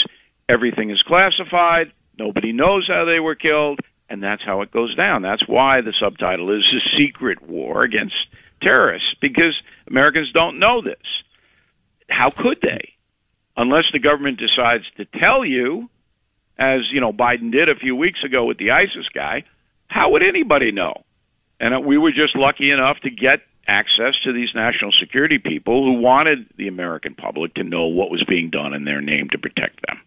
Everything 0.49 0.91
is 0.91 1.01
classified. 1.01 1.93
Nobody 2.17 2.51
knows 2.51 2.87
how 2.87 3.05
they 3.05 3.19
were 3.19 3.35
killed. 3.35 3.79
And 4.09 4.23
that's 4.23 4.43
how 4.43 4.61
it 4.61 4.71
goes 4.71 4.95
down. 4.95 5.21
That's 5.21 5.47
why 5.47 5.81
the 5.81 5.93
subtitle 5.99 6.51
is 6.55 6.63
The 6.73 6.81
Secret 6.97 7.47
War 7.47 7.83
Against 7.83 8.15
Terrorists, 8.61 9.15
because 9.21 9.55
Americans 9.87 10.31
don't 10.33 10.59
know 10.59 10.81
this. 10.81 10.97
How 12.09 12.29
could 12.29 12.59
they? 12.61 12.93
Unless 13.55 13.85
the 13.93 13.99
government 13.99 14.39
decides 14.39 14.83
to 14.97 15.05
tell 15.05 15.45
you, 15.45 15.89
as 16.57 16.81
you 16.91 17.01
know 17.01 17.13
Biden 17.13 17.51
did 17.51 17.69
a 17.69 17.75
few 17.75 17.95
weeks 17.95 18.23
ago 18.23 18.45
with 18.45 18.57
the 18.57 18.71
ISIS 18.71 19.07
guy, 19.13 19.43
how 19.89 20.11
would 20.11 20.23
anybody 20.23 20.71
know? 20.71 20.93
And 21.59 21.85
we 21.85 21.97
were 21.97 22.11
just 22.11 22.35
lucky 22.35 22.71
enough 22.71 22.97
to 23.01 23.09
get 23.09 23.41
access 23.67 24.15
to 24.23 24.33
these 24.33 24.49
national 24.55 24.91
security 24.99 25.37
people 25.37 25.83
who 25.83 25.99
wanted 25.99 26.47
the 26.57 26.67
American 26.67 27.13
public 27.13 27.53
to 27.55 27.63
know 27.63 27.85
what 27.85 28.09
was 28.09 28.23
being 28.27 28.49
done 28.49 28.73
in 28.73 28.85
their 28.85 29.01
name 29.01 29.27
to 29.31 29.37
protect 29.37 29.85
them. 29.85 29.99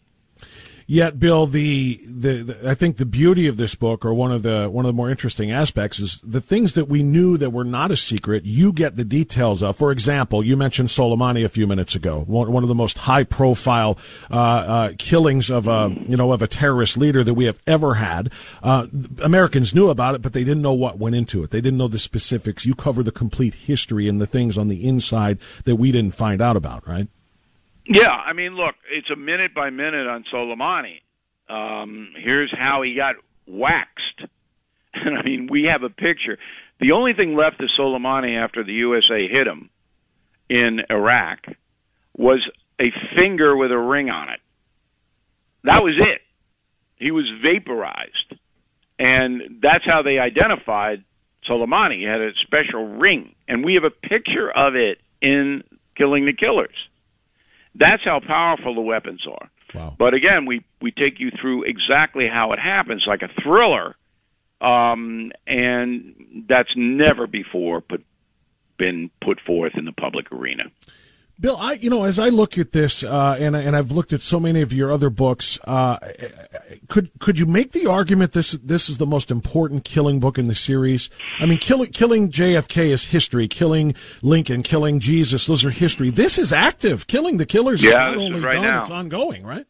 Yet, 0.93 1.19
Bill, 1.19 1.47
the, 1.47 2.03
the, 2.05 2.43
the, 2.43 2.71
I 2.71 2.75
think 2.75 2.99
the 2.99 3.07
beauty 3.07 3.47
of 3.47 3.57
this 3.57 3.75
book, 3.75 4.05
or 4.05 4.13
one 4.13 4.31
of 4.31 4.43
the 4.43 4.69
one 4.69 4.85
of 4.85 4.91
the 4.91 4.93
more 4.93 5.09
interesting 5.09 5.51
aspects, 5.51 5.99
is 5.99 6.21
the 6.21 6.43
things 6.43 6.75
that 6.75 6.85
we 6.85 7.03
knew 7.03 7.39
that 7.39 7.49
were 7.49 7.65
not 7.65 7.91
a 7.91 7.97
secret. 7.97 8.45
You 8.45 8.75
get 8.75 8.97
the 8.97 9.05
details 9.05 9.63
of. 9.63 9.75
For 9.79 9.91
example, 9.91 10.45
you 10.45 10.55
mentioned 10.55 10.91
Soleimani 10.91 11.47
a 11.47 11.49
few 11.49 11.67
minutes 11.67 11.95
ago, 11.95 12.25
one, 12.27 12.53
one 12.53 12.63
of 12.63 12.69
the 12.69 12.75
most 12.75 12.99
high 12.99 13.25
profile 13.25 13.97
uh, 14.31 14.37
uh, 14.37 14.93
killings 14.99 15.51
of 15.51 15.67
a 15.67 15.97
you 16.07 16.19
know 16.19 16.31
of 16.31 16.43
a 16.43 16.47
terrorist 16.47 16.99
leader 16.99 17.25
that 17.25 17.33
we 17.33 17.47
have 17.47 17.63
ever 17.67 17.95
had. 17.95 18.31
Uh, 18.63 18.87
Americans 19.23 19.75
knew 19.75 19.89
about 19.89 20.15
it, 20.15 20.21
but 20.21 20.35
they 20.35 20.45
didn't 20.45 20.61
know 20.61 20.75
what 20.75 20.99
went 20.99 21.17
into 21.17 21.43
it. 21.43 21.53
They 21.53 21.63
didn't 21.63 21.79
know 21.79 21.89
the 21.89 21.99
specifics. 21.99 22.67
You 22.67 22.75
cover 22.75 23.03
the 23.03 23.11
complete 23.11 23.55
history 23.55 24.09
and 24.09 24.21
the 24.21 24.27
things 24.27 24.59
on 24.59 24.69
the 24.69 24.87
inside 24.87 25.39
that 25.65 25.77
we 25.77 25.91
didn't 25.91 26.15
find 26.15 26.43
out 26.43 26.59
about, 26.59 26.87
right? 26.87 27.09
Yeah, 27.87 28.11
I 28.11 28.33
mean, 28.33 28.55
look, 28.55 28.75
it's 28.91 29.11
a 29.11 29.17
minute 29.17 29.55
by 29.55 29.71
minute 29.71 30.07
on 30.07 30.25
Soleimani. 30.33 31.01
Um, 31.49 32.12
here's 32.17 32.53
how 32.57 32.83
he 32.83 32.95
got 32.95 33.17
waxed. 33.47 34.23
And 34.95 35.17
I 35.17 35.23
mean, 35.23 35.49
we 35.51 35.71
have 35.73 35.83
a 35.83 35.89
picture. 35.89 36.37
The 36.79 36.93
only 36.93 37.15
thing 37.15 37.35
left 37.35 37.62
of 37.62 37.71
Soleimani 37.81 38.37
after 38.37 38.62
the 38.62 38.75
USA 38.75 39.27
hit 39.27 39.47
him 39.47 39.71
in 40.51 40.81
Iraq 40.91 41.39
was 42.15 42.47
a 42.79 42.93
finger 43.17 43.57
with 43.57 43.73
a 43.73 43.79
ring 43.79 44.11
on 44.11 44.29
it. 44.29 44.41
That 45.65 45.83
was 45.83 45.95
it. 45.99 46.21
He 46.97 47.11
was 47.11 47.25
vaporized. 47.43 48.35
And 48.99 49.61
that's 49.62 49.85
how 49.87 50.03
they 50.03 50.19
identified 50.19 51.05
Soleimani. 51.49 52.01
He 52.01 52.05
had 52.05 52.21
a 52.21 52.33
special 52.43 52.99
ring. 52.99 53.35
And 53.49 53.65
we 53.65 53.75
have 53.75 53.85
a 53.85 53.91
picture 53.91 54.51
of 54.51 54.75
it 54.77 54.99
in 55.23 55.65
Killing 55.97 56.27
the 56.27 56.35
Killers. 56.35 56.77
That's 57.75 58.05
how 58.05 58.21
powerful 58.21 58.75
the 58.75 58.81
weapons 58.81 59.25
are. 59.26 59.50
Wow. 59.75 59.97
But 59.99 60.14
again, 60.14 60.47
we 60.47 60.64
we 60.81 60.91
take 60.91 61.19
you 61.19 61.31
through 61.31 61.64
exactly 61.64 62.29
how 62.29 62.52
it 62.52 62.59
happens, 62.59 63.05
like 63.07 63.23
a 63.23 63.29
thriller, 63.43 63.97
um, 64.61 65.33
and 65.47 66.45
that's 66.49 66.69
never 66.76 67.26
before 67.26 67.81
put 67.81 68.05
been 68.76 69.11
put 69.23 69.41
forth 69.41 69.73
in 69.76 69.85
the 69.85 69.93
public 69.93 70.31
arena. 70.33 70.64
Bill, 71.43 71.57
I 71.57 71.73
you 71.73 71.91
know 71.91 72.05
as 72.05 72.21
I 72.21 72.29
look 72.29 72.57
at 72.57 72.71
this, 72.71 73.03
uh, 73.03 73.37
and 73.39 73.57
and 73.57 73.75
I've 73.75 73.91
looked 73.91 74.13
at 74.13 74.23
so 74.23 74.39
many 74.39 74.63
of 74.63 74.73
your 74.73 74.93
other 74.93 75.11
books, 75.11 75.59
uh, 75.65 75.99
could 76.87 77.11
could 77.19 77.37
you 77.37 77.47
make 77.47 77.73
the 77.73 77.89
argument 77.89 78.31
this 78.31 78.53
this 78.53 78.89
is 78.89 78.99
the 78.99 79.07
most 79.07 79.29
important 79.29 79.83
killing 79.83 80.21
book 80.21 80.39
in 80.39 80.47
the 80.47 80.55
series? 80.55 81.11
I 81.41 81.47
mean, 81.47 81.59
killing 81.59 81.91
killing 81.91 82.31
JFK 82.31 82.91
is 82.91 83.07
history. 83.07 83.49
Killing 83.49 83.97
Lincoln, 84.23 84.63
killing 84.63 85.01
Jesus, 85.01 85.47
those 85.47 85.65
are 85.65 85.71
history. 85.71 86.11
This 86.11 86.39
is 86.39 86.53
active. 86.53 87.09
Killing 87.09 87.39
the 87.39 87.47
killers 87.47 87.83
yeah, 87.83 87.89
is 88.11 88.15
not 88.15 88.17
only 88.19 88.41
right 88.41 88.53
done; 88.53 88.63
now. 88.63 88.81
it's 88.83 88.93
ongoing, 88.93 89.45
right? 89.45 89.67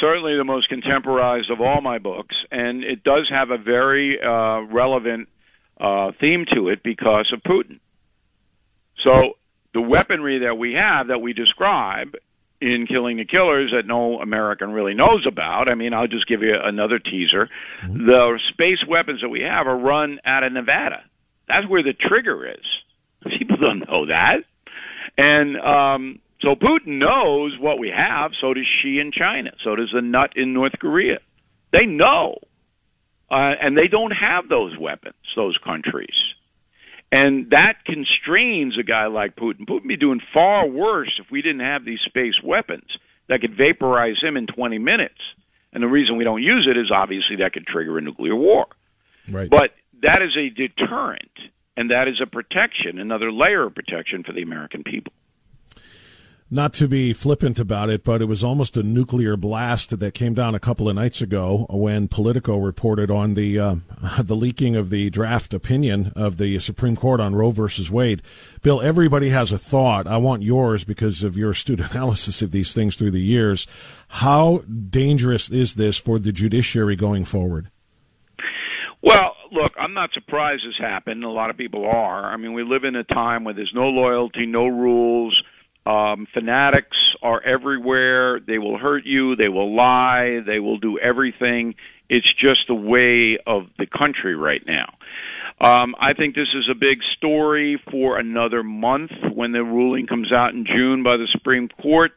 Certainly, 0.00 0.36
the 0.36 0.42
most 0.42 0.68
contemporized 0.68 1.48
of 1.48 1.60
all 1.60 1.80
my 1.80 1.98
books, 1.98 2.34
and 2.50 2.82
it 2.82 3.04
does 3.04 3.28
have 3.30 3.50
a 3.50 3.56
very 3.56 4.18
uh, 4.20 4.62
relevant 4.62 5.28
uh, 5.80 6.10
theme 6.20 6.44
to 6.56 6.70
it 6.70 6.82
because 6.82 7.32
of 7.32 7.40
Putin. 7.44 7.78
So 9.04 9.34
the 9.74 9.80
weaponry 9.80 10.40
that 10.46 10.54
we 10.54 10.74
have 10.74 11.08
that 11.08 11.18
we 11.18 11.32
describe 11.32 12.14
in 12.60 12.86
Killing 12.88 13.18
the 13.18 13.26
Killers 13.26 13.72
that 13.76 13.86
no 13.86 14.20
American 14.20 14.70
really 14.70 14.94
knows 14.94 15.26
about. 15.28 15.68
I 15.68 15.74
mean, 15.74 15.92
I'll 15.92 16.06
just 16.06 16.26
give 16.26 16.40
you 16.42 16.54
another 16.62 16.98
teaser. 16.98 17.50
Mm-hmm. 17.84 18.06
The 18.06 18.40
space 18.52 18.82
weapons 18.88 19.20
that 19.20 19.28
we 19.28 19.40
have 19.40 19.66
are 19.66 19.76
run 19.76 20.18
out 20.24 20.44
of 20.44 20.52
Nevada. 20.52 21.02
That's 21.48 21.68
where 21.68 21.82
the 21.82 21.92
trigger 21.92 22.48
is. 22.48 22.64
People 23.38 23.56
don't 23.60 23.80
know 23.80 24.06
that. 24.06 24.44
And 25.18 25.56
um, 25.58 26.20
so 26.40 26.54
Putin 26.54 26.98
knows 26.98 27.56
what 27.60 27.78
we 27.78 27.92
have, 27.94 28.30
so 28.40 28.54
does 28.54 28.66
Xi 28.82 28.98
in 28.98 29.12
China, 29.12 29.50
so 29.62 29.76
does 29.76 29.90
the 29.92 30.00
nut 30.00 30.30
in 30.36 30.54
North 30.54 30.72
Korea. 30.80 31.18
They 31.72 31.86
know. 31.86 32.38
Uh, 33.30 33.52
and 33.60 33.76
they 33.76 33.88
don't 33.88 34.12
have 34.12 34.48
those 34.48 34.76
weapons, 34.78 35.14
those 35.34 35.58
countries. 35.64 36.14
And 37.14 37.50
that 37.50 37.84
constrains 37.86 38.76
a 38.78 38.82
guy 38.82 39.06
like 39.06 39.36
Putin. 39.36 39.66
Putin 39.68 39.82
would 39.82 39.88
be 39.88 39.96
doing 39.96 40.20
far 40.32 40.66
worse 40.66 41.12
if 41.20 41.30
we 41.30 41.42
didn't 41.42 41.60
have 41.60 41.84
these 41.84 42.00
space 42.04 42.34
weapons 42.42 42.90
that 43.28 43.40
could 43.40 43.56
vaporize 43.56 44.16
him 44.20 44.36
in 44.36 44.46
20 44.46 44.78
minutes. 44.78 45.20
And 45.72 45.82
the 45.82 45.86
reason 45.86 46.16
we 46.16 46.24
don't 46.24 46.42
use 46.42 46.68
it 46.68 46.76
is 46.76 46.90
obviously 46.92 47.36
that 47.36 47.52
could 47.52 47.66
trigger 47.66 47.98
a 47.98 48.00
nuclear 48.00 48.34
war. 48.34 48.66
Right. 49.30 49.48
But 49.48 49.70
that 50.02 50.22
is 50.22 50.36
a 50.36 50.50
deterrent, 50.50 51.32
and 51.76 51.90
that 51.90 52.08
is 52.08 52.20
a 52.20 52.26
protection, 52.26 52.98
another 52.98 53.30
layer 53.30 53.64
of 53.64 53.74
protection 53.74 54.24
for 54.24 54.32
the 54.32 54.42
American 54.42 54.82
people 54.82 55.12
not 56.54 56.72
to 56.72 56.86
be 56.86 57.12
flippant 57.12 57.58
about 57.58 57.90
it, 57.90 58.04
but 58.04 58.22
it 58.22 58.26
was 58.26 58.44
almost 58.44 58.76
a 58.76 58.82
nuclear 58.82 59.36
blast 59.36 59.98
that 59.98 60.14
came 60.14 60.34
down 60.34 60.54
a 60.54 60.60
couple 60.60 60.88
of 60.88 60.94
nights 60.94 61.20
ago 61.20 61.66
when 61.68 62.06
Politico 62.06 62.56
reported 62.56 63.10
on 63.10 63.34
the 63.34 63.58
uh, 63.58 63.76
the 64.22 64.36
leaking 64.36 64.76
of 64.76 64.90
the 64.90 65.10
draft 65.10 65.52
opinion 65.52 66.12
of 66.14 66.36
the 66.36 66.58
Supreme 66.60 66.94
Court 66.96 67.20
on 67.20 67.34
Roe 67.34 67.50
versus 67.50 67.90
Wade. 67.90 68.22
Bill, 68.62 68.80
everybody 68.80 69.30
has 69.30 69.50
a 69.50 69.58
thought. 69.58 70.06
I 70.06 70.16
want 70.16 70.42
yours 70.42 70.84
because 70.84 71.24
of 71.24 71.36
your 71.36 71.50
astute 71.50 71.80
analysis 71.90 72.40
of 72.40 72.52
these 72.52 72.72
things 72.72 72.94
through 72.94 73.10
the 73.10 73.20
years. 73.20 73.66
How 74.08 74.58
dangerous 74.58 75.50
is 75.50 75.74
this 75.74 75.98
for 75.98 76.20
the 76.20 76.32
judiciary 76.32 76.94
going 76.94 77.24
forward? 77.24 77.68
Well, 79.02 79.34
look, 79.50 79.72
I'm 79.78 79.92
not 79.92 80.10
surprised 80.14 80.62
this 80.66 80.78
happened. 80.78 81.24
A 81.24 81.28
lot 81.28 81.50
of 81.50 81.56
people 81.56 81.84
are. 81.84 82.32
I 82.32 82.36
mean, 82.36 82.54
we 82.54 82.62
live 82.62 82.84
in 82.84 82.96
a 82.96 83.04
time 83.04 83.44
where 83.44 83.52
there's 83.52 83.72
no 83.74 83.88
loyalty, 83.88 84.46
no 84.46 84.66
rules 84.66 85.34
um, 85.86 86.26
fanatics 86.32 86.96
are 87.22 87.42
everywhere. 87.42 88.40
They 88.40 88.58
will 88.58 88.78
hurt 88.78 89.04
you. 89.04 89.36
They 89.36 89.48
will 89.48 89.74
lie. 89.74 90.40
They 90.46 90.58
will 90.58 90.78
do 90.78 90.98
everything. 90.98 91.74
It's 92.08 92.32
just 92.34 92.66
the 92.68 92.74
way 92.74 93.38
of 93.46 93.64
the 93.78 93.86
country 93.86 94.34
right 94.34 94.62
now. 94.66 94.94
Um, 95.60 95.94
I 96.00 96.14
think 96.14 96.34
this 96.34 96.48
is 96.54 96.68
a 96.70 96.74
big 96.74 96.98
story 97.16 97.80
for 97.90 98.18
another 98.18 98.62
month 98.62 99.12
when 99.32 99.52
the 99.52 99.62
ruling 99.62 100.06
comes 100.06 100.32
out 100.32 100.52
in 100.52 100.66
June 100.66 101.02
by 101.02 101.16
the 101.16 101.28
Supreme 101.32 101.68
Court. 101.68 102.12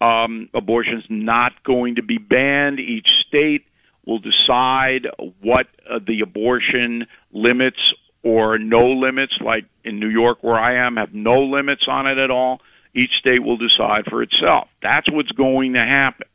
Um, 0.00 0.48
abortion's 0.52 1.04
not 1.08 1.52
going 1.64 1.96
to 1.96 2.02
be 2.02 2.18
banned. 2.18 2.80
Each 2.80 3.08
state 3.28 3.66
will 4.04 4.18
decide 4.18 5.06
what 5.40 5.66
uh, 5.88 6.00
the 6.04 6.22
abortion 6.22 7.06
limits 7.32 7.78
or 8.24 8.58
no 8.58 8.92
limits, 8.92 9.34
like 9.44 9.64
in 9.84 10.00
New 10.00 10.08
York 10.08 10.38
where 10.42 10.58
I 10.58 10.86
am, 10.86 10.96
have 10.96 11.14
no 11.14 11.42
limits 11.42 11.86
on 11.88 12.06
it 12.06 12.18
at 12.18 12.30
all. 12.30 12.60
Each 12.94 13.12
state 13.18 13.42
will 13.42 13.56
decide 13.56 14.04
for 14.08 14.22
itself. 14.22 14.68
That's 14.82 15.10
what's 15.10 15.32
going 15.32 15.74
to 15.74 15.80
happen. 15.80 16.26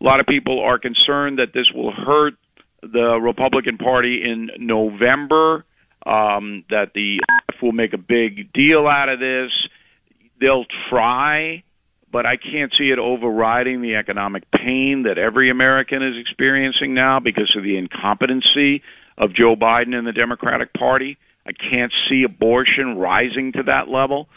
A 0.00 0.04
lot 0.04 0.20
of 0.20 0.26
people 0.26 0.60
are 0.60 0.78
concerned 0.78 1.38
that 1.38 1.52
this 1.52 1.66
will 1.74 1.92
hurt 1.92 2.34
the 2.82 3.18
Republican 3.20 3.78
Party 3.78 4.22
in 4.22 4.50
November, 4.58 5.64
um, 6.04 6.64
that 6.70 6.92
the 6.94 7.18
will 7.62 7.72
make 7.72 7.94
a 7.94 7.98
big 7.98 8.52
deal 8.52 8.86
out 8.86 9.08
of 9.08 9.18
this. 9.18 9.50
They'll 10.40 10.66
try, 10.90 11.64
but 12.12 12.26
I 12.26 12.36
can't 12.36 12.72
see 12.78 12.90
it 12.90 12.98
overriding 12.98 13.80
the 13.80 13.94
economic 13.94 14.44
pain 14.50 15.04
that 15.04 15.18
every 15.18 15.50
American 15.50 16.02
is 16.02 16.16
experiencing 16.20 16.94
now 16.94 17.18
because 17.18 17.52
of 17.56 17.62
the 17.62 17.78
incompetency 17.78 18.82
of 19.16 19.34
Joe 19.34 19.56
Biden 19.56 19.94
and 19.94 20.06
the 20.06 20.12
Democratic 20.12 20.72
Party. 20.74 21.16
I 21.46 21.52
can't 21.52 21.92
see 22.08 22.24
abortion 22.24 22.98
rising 22.98 23.52
to 23.52 23.62
that 23.64 23.88
level. 23.88 24.28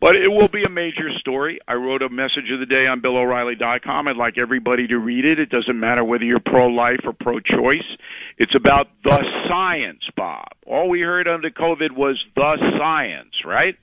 But 0.00 0.16
it 0.16 0.28
will 0.28 0.48
be 0.48 0.64
a 0.64 0.70
major 0.70 1.10
story. 1.18 1.58
I 1.68 1.74
wrote 1.74 2.00
a 2.00 2.08
message 2.08 2.50
of 2.52 2.58
the 2.58 2.64
day 2.64 2.86
on 2.86 3.02
BillO'Reilly.com. 3.02 4.08
I'd 4.08 4.16
like 4.16 4.38
everybody 4.38 4.86
to 4.86 4.96
read 4.96 5.26
it. 5.26 5.38
It 5.38 5.50
doesn't 5.50 5.78
matter 5.78 6.02
whether 6.02 6.24
you're 6.24 6.40
pro-life 6.40 7.00
or 7.04 7.12
pro-choice. 7.12 7.84
It's 8.38 8.54
about 8.56 8.86
the 9.04 9.18
science, 9.46 10.00
Bob. 10.16 10.48
All 10.66 10.88
we 10.88 11.00
heard 11.00 11.28
under 11.28 11.50
COVID 11.50 11.92
was 11.94 12.18
the 12.34 12.56
science, 12.78 13.34
right? 13.44 13.74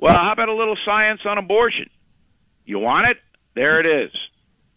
Well, 0.00 0.14
how 0.14 0.32
about 0.32 0.48
a 0.48 0.54
little 0.54 0.76
science 0.84 1.20
on 1.24 1.38
abortion? 1.38 1.88
You 2.64 2.80
want 2.80 3.10
it? 3.10 3.18
There 3.54 3.78
it 3.78 4.06
is. 4.06 4.10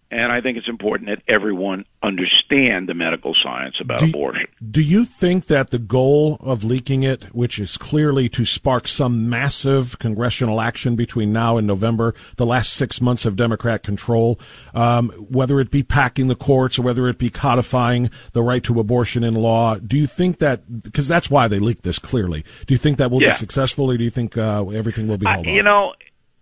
And 0.10 0.32
I 0.32 0.40
think 0.40 0.58
it's 0.58 0.70
important 0.70 1.10
that 1.10 1.22
everyone 1.28 1.86
understand 2.02 2.88
the 2.88 2.94
medical 2.94 3.36
science 3.44 3.76
about 3.82 4.00
do, 4.00 4.08
abortion. 4.08 4.48
Do 4.72 4.82
you 4.82 5.04
think 5.04 5.48
that 5.48 5.72
the 5.72 5.80
goal 5.80 6.38
of 6.40 6.64
leaking 6.64 7.04
it, 7.04 7.26
which 7.36 7.60
is 7.60 7.76
clearly 7.76 8.30
to 8.30 8.46
spark 8.46 8.88
some 8.88 9.30
massive 9.30 10.00
congressional 10.00 10.62
action 10.62 10.96
between 10.96 11.34
now 11.34 11.58
and 11.58 11.68
November, 11.68 12.16
the 12.38 12.46
last 12.46 12.72
six 12.74 13.02
months 13.02 13.26
of 13.26 13.36
Democrat 13.36 13.84
control, 13.84 14.40
um, 14.74 15.10
whether 15.30 15.60
it 15.60 15.72
be 15.72 15.84
packing 15.84 16.28
the 16.28 16.36
courts 16.36 16.80
or 16.80 16.84
whether 16.84 17.10
it 17.10 17.18
be 17.18 17.30
codifying 17.30 18.10
the 18.32 18.42
right 18.42 18.64
to 18.64 18.80
abortion 18.80 19.26
in 19.26 19.34
law, 19.34 19.76
do 19.76 19.98
you 19.98 20.08
think 20.08 20.40
that, 20.40 20.84
because 20.84 21.10
that's 21.10 21.30
why 21.30 21.50
they 21.50 21.60
leaked 21.60 21.84
this 21.84 22.00
clearly, 22.00 22.46
do 22.66 22.74
you 22.74 22.78
think 22.78 22.98
that 22.98 23.12
will 23.12 23.22
yeah. 23.22 23.30
be 23.30 23.36
successful 23.36 23.92
or 23.92 23.98
do 23.98 24.06
you 24.06 24.10
think 24.10 24.38
uh, 24.38 24.66
everything 24.70 25.10
will 25.10 25.18
be 25.18 25.26
held 25.26 25.46
I, 25.46 25.52
You 25.52 25.64
know, 25.64 25.94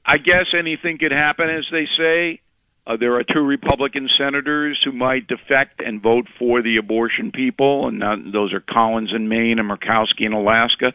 I 0.06 0.18
guess 0.18 0.46
anything 0.58 1.00
could 1.00 1.12
happen, 1.12 1.50
as 1.50 1.66
they 1.72 1.88
say. 1.98 2.42
Uh, 2.88 2.98
there 3.00 3.15
are 3.15 3.24
two 3.24 3.42
Republican 3.42 4.08
senators 4.18 4.80
who 4.86 4.92
might 4.92 5.27
defect 5.27 5.82
and 5.84 6.01
vote 6.01 6.27
for 6.38 6.62
the 6.62 6.77
abortion 6.77 7.32
people, 7.32 7.88
and 7.88 8.04
uh, 8.04 8.15
those 8.32 8.54
are 8.54 8.60
Collins 8.62 9.12
in 9.15 9.27
Maine 9.27 9.58
and 9.58 9.70
Murkowski 9.70 10.22
in 10.22 10.34
Alaska. 10.34 10.94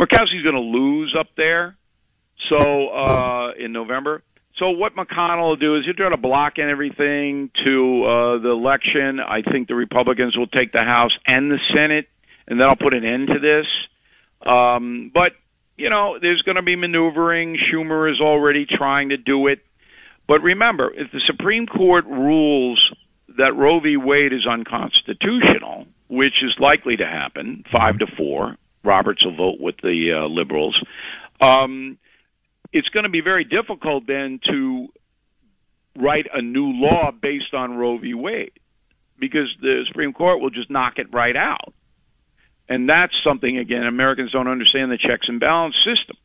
Murkowski's 0.00 0.42
going 0.42 0.54
to 0.54 0.60
lose 0.60 1.14
up 1.18 1.28
there, 1.36 1.76
so 2.48 2.88
uh, 2.88 3.50
in 3.58 3.72
November. 3.72 4.22
So 4.58 4.70
what 4.70 4.96
McConnell 4.96 5.48
will 5.48 5.56
do 5.56 5.76
is 5.76 5.84
he'll 5.84 5.94
try 5.94 6.08
to 6.08 6.16
block 6.16 6.54
and 6.56 6.70
everything 6.70 7.50
to 7.64 8.04
uh, 8.04 8.38
the 8.38 8.50
election. 8.50 9.20
I 9.20 9.42
think 9.42 9.68
the 9.68 9.74
Republicans 9.74 10.34
will 10.36 10.46
take 10.46 10.72
the 10.72 10.82
House 10.82 11.12
and 11.26 11.50
the 11.50 11.58
Senate, 11.74 12.08
and 12.48 12.58
that'll 12.58 12.76
put 12.76 12.94
an 12.94 13.04
end 13.04 13.28
to 13.28 13.38
this. 13.38 13.66
Um, 14.48 15.10
but 15.12 15.32
you 15.76 15.90
know, 15.90 16.16
there's 16.20 16.40
going 16.42 16.56
to 16.56 16.62
be 16.62 16.74
maneuvering. 16.74 17.58
Schumer 17.70 18.10
is 18.10 18.18
already 18.20 18.64
trying 18.64 19.10
to 19.10 19.18
do 19.18 19.48
it. 19.48 19.58
But 20.28 20.42
remember, 20.42 20.92
if 20.92 21.12
the 21.12 21.20
Supreme 21.26 21.66
Court 21.66 22.04
rules 22.06 22.92
that 23.38 23.54
Roe 23.54 23.80
v. 23.80 23.96
Wade 23.96 24.32
is 24.32 24.46
unconstitutional, 24.46 25.86
which 26.08 26.42
is 26.42 26.54
likely 26.58 26.96
to 26.96 27.06
happen, 27.06 27.64
five 27.72 27.98
to 27.98 28.06
four, 28.16 28.56
Roberts 28.82 29.24
will 29.24 29.36
vote 29.36 29.60
with 29.60 29.76
the 29.82 30.12
uh, 30.12 30.28
liberals. 30.28 30.80
Um, 31.40 31.98
it's 32.72 32.88
going 32.88 33.04
to 33.04 33.10
be 33.10 33.20
very 33.20 33.44
difficult 33.44 34.06
then 34.06 34.40
to 34.48 34.88
write 35.96 36.26
a 36.32 36.42
new 36.42 36.72
law 36.72 37.10
based 37.10 37.54
on 37.54 37.76
Roe 37.76 37.98
v. 37.98 38.14
Wade 38.14 38.52
because 39.18 39.48
the 39.60 39.84
Supreme 39.88 40.12
Court 40.12 40.40
will 40.40 40.50
just 40.50 40.70
knock 40.70 40.94
it 40.98 41.12
right 41.12 41.36
out. 41.36 41.72
And 42.68 42.88
that's 42.88 43.14
something, 43.24 43.58
again, 43.58 43.84
Americans 43.84 44.32
don't 44.32 44.48
understand 44.48 44.90
the 44.90 44.98
checks 44.98 45.28
and 45.28 45.38
balance 45.38 45.76
system. 45.84 46.16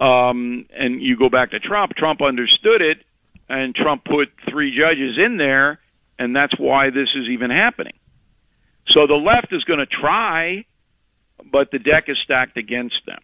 Um, 0.00 0.66
and 0.70 1.02
you 1.02 1.18
go 1.18 1.28
back 1.28 1.50
to 1.50 1.60
Trump, 1.60 1.92
Trump 1.94 2.22
understood 2.22 2.80
it 2.80 3.04
and 3.50 3.74
Trump 3.74 4.04
put 4.04 4.28
three 4.48 4.70
judges 4.76 5.18
in 5.18 5.36
there, 5.36 5.80
and 6.18 6.34
that's 6.34 6.56
why 6.58 6.90
this 6.90 7.08
is 7.16 7.28
even 7.30 7.50
happening. 7.50 7.98
So 8.88 9.06
the 9.06 9.14
left 9.14 9.52
is 9.52 9.64
going 9.64 9.80
to 9.80 9.86
try, 9.86 10.64
but 11.50 11.70
the 11.72 11.80
deck 11.80 12.04
is 12.06 12.16
stacked 12.24 12.56
against 12.56 12.96
them. 13.06 13.18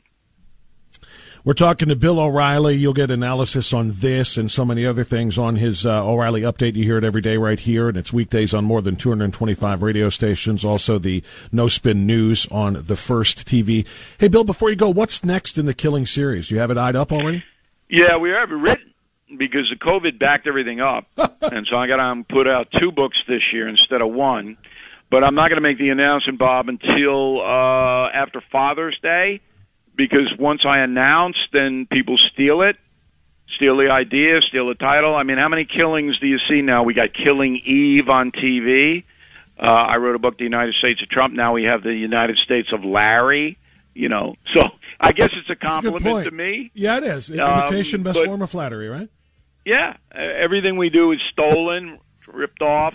We're 1.45 1.53
talking 1.53 1.89
to 1.91 1.97
Bill 1.97 2.19
O'Reilly. 2.19 2.75
You'll 2.75 2.93
get 2.93 3.09
analysis 3.13 3.73
on 3.73 3.93
this 3.93 4.37
and 4.37 4.51
so 4.51 4.65
many 4.65 4.85
other 4.85 5.05
things 5.05 5.39
on 5.39 5.55
his 5.55 5.87
uh, 5.87 6.05
O'Reilly 6.05 6.41
update. 6.41 6.75
You 6.75 6.83
hear 6.83 6.99
it 6.99 7.05
every 7.05 7.21
day 7.21 7.37
right 7.37 7.61
here, 7.61 7.89
and 7.89 7.97
it's 7.97 8.13
weekdays 8.13 8.53
on 8.53 8.65
more 8.65 8.83
than 8.83 8.97
225 8.97 9.81
radio 9.81 10.09
stations. 10.09 10.65
Also, 10.65 10.99
the 10.99 11.23
No 11.53 11.69
Spin 11.69 12.05
News 12.05 12.49
on 12.51 12.83
the 12.87 12.97
First 12.97 13.47
TV. 13.47 13.87
Hey, 14.19 14.27
Bill, 14.27 14.43
before 14.43 14.71
you 14.71 14.77
go, 14.77 14.91
what's 14.91 15.25
next 15.25 15.57
in 15.57 15.67
the 15.67 15.75
Killing 15.75 16.05
series? 16.05 16.49
Do 16.49 16.57
you 16.57 16.61
have 16.61 16.73
it 16.73 16.79
eyed 16.79 16.97
up 16.97 17.13
already? 17.13 17.45
Yeah, 17.89 18.17
we 18.17 18.31
have 18.31 18.51
it 18.51 18.55
written 18.55 18.93
because 19.29 19.69
the 19.69 19.77
COVID 19.77 20.19
backed 20.19 20.47
everything 20.47 20.81
up, 20.81 21.07
and 21.17 21.67
so 21.71 21.77
I 21.77 21.87
got 21.87 21.97
to 21.97 22.25
put 22.29 22.47
out 22.47 22.69
two 22.79 22.93
books 22.93 23.17
this 23.27 23.43
year 23.53 23.69
instead 23.69 24.01
of 24.01 24.13
one. 24.13 24.57
But 25.11 25.23
I'm 25.23 25.35
not 25.35 25.49
going 25.49 25.57
to 25.57 25.63
make 25.63 25.79
the 25.79 25.91
announcement, 25.91 26.39
Bob, 26.39 26.69
until 26.69 27.41
uh, 27.41 28.11
after 28.11 28.43
Father's 28.51 28.99
Day, 29.01 29.41
because 29.97 30.33
once 30.39 30.63
I 30.67 30.79
announce, 30.79 31.37
then 31.53 31.87
people 31.91 32.17
steal 32.33 32.63
it, 32.63 32.77
steal 33.55 33.77
the 33.77 33.89
idea, 33.91 34.41
steal 34.49 34.69
the 34.69 34.75
title. 34.75 35.15
I 35.15 35.23
mean, 35.23 35.39
how 35.39 35.49
many 35.49 35.65
killings 35.65 36.19
do 36.19 36.27
you 36.27 36.39
see 36.49 36.61
now? 36.61 36.83
We 36.83 36.95
got 36.95 37.11
Killing 37.15 37.57
Eve 37.65 38.09
on 38.09 38.33
TV. 38.33 39.05
Uh, 39.59 39.65
I 39.65 39.97
wrote 39.97 40.17
a 40.17 40.19
book, 40.19 40.39
The 40.39 40.45
United 40.45 40.75
States 40.75 41.01
of 41.03 41.09
Trump. 41.09 41.35
Now 41.35 41.55
we 41.55 41.65
have 41.65 41.83
the 41.83 41.95
United 41.95 42.37
States 42.45 42.69
of 42.73 42.85
Larry. 42.85 43.59
You 43.95 44.11
know, 44.11 44.35
so 44.53 44.61
I 45.01 45.13
guess 45.13 45.31
it's 45.33 45.49
a 45.49 45.57
compliment 45.57 46.19
a 46.19 46.25
to 46.25 46.31
me. 46.31 46.71
Yeah, 46.75 46.99
it 46.99 47.05
is. 47.05 47.31
Imitation, 47.31 48.01
um, 48.01 48.05
best 48.05 48.19
but, 48.19 48.27
form 48.27 48.43
of 48.43 48.51
flattery, 48.51 48.91
right? 48.91 49.09
Yeah, 49.67 49.97
everything 50.15 50.77
we 50.77 50.91
do 50.91 51.11
is 51.11 51.19
stolen, 51.33 51.99
ripped 52.33 52.63
off. 52.63 52.95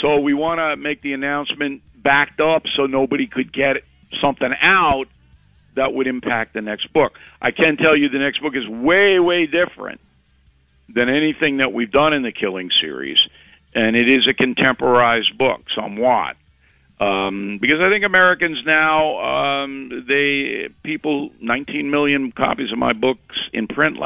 So 0.00 0.20
we 0.20 0.32
want 0.32 0.60
to 0.60 0.80
make 0.80 1.02
the 1.02 1.12
announcement 1.12 1.82
backed 2.02 2.40
up 2.40 2.62
so 2.76 2.86
nobody 2.86 3.26
could 3.26 3.52
get 3.52 3.78
something 4.22 4.50
out 4.62 5.06
that 5.74 5.92
would 5.92 6.06
impact 6.06 6.54
the 6.54 6.60
next 6.60 6.92
book. 6.92 7.14
I 7.42 7.50
can 7.50 7.76
tell 7.76 7.96
you 7.96 8.08
the 8.10 8.20
next 8.20 8.40
book 8.40 8.54
is 8.54 8.66
way, 8.68 9.18
way 9.18 9.46
different 9.46 10.00
than 10.94 11.08
anything 11.08 11.56
that 11.56 11.72
we've 11.72 11.90
done 11.90 12.12
in 12.12 12.22
the 12.22 12.30
Killing 12.30 12.70
series, 12.80 13.18
and 13.74 13.96
it 13.96 14.08
is 14.08 14.28
a 14.30 14.34
contemporized 14.34 15.36
book 15.36 15.62
somewhat. 15.74 16.36
Um, 17.00 17.58
because 17.60 17.78
I 17.80 17.90
think 17.90 18.04
Americans 18.04 18.58
now, 18.64 19.64
um, 19.64 20.04
they 20.06 20.68
people, 20.84 21.30
19 21.40 21.90
million 21.90 22.30
copies 22.30 22.70
of 22.70 22.78
my 22.78 22.92
books 22.92 23.34
in 23.52 23.66
print 23.66 23.96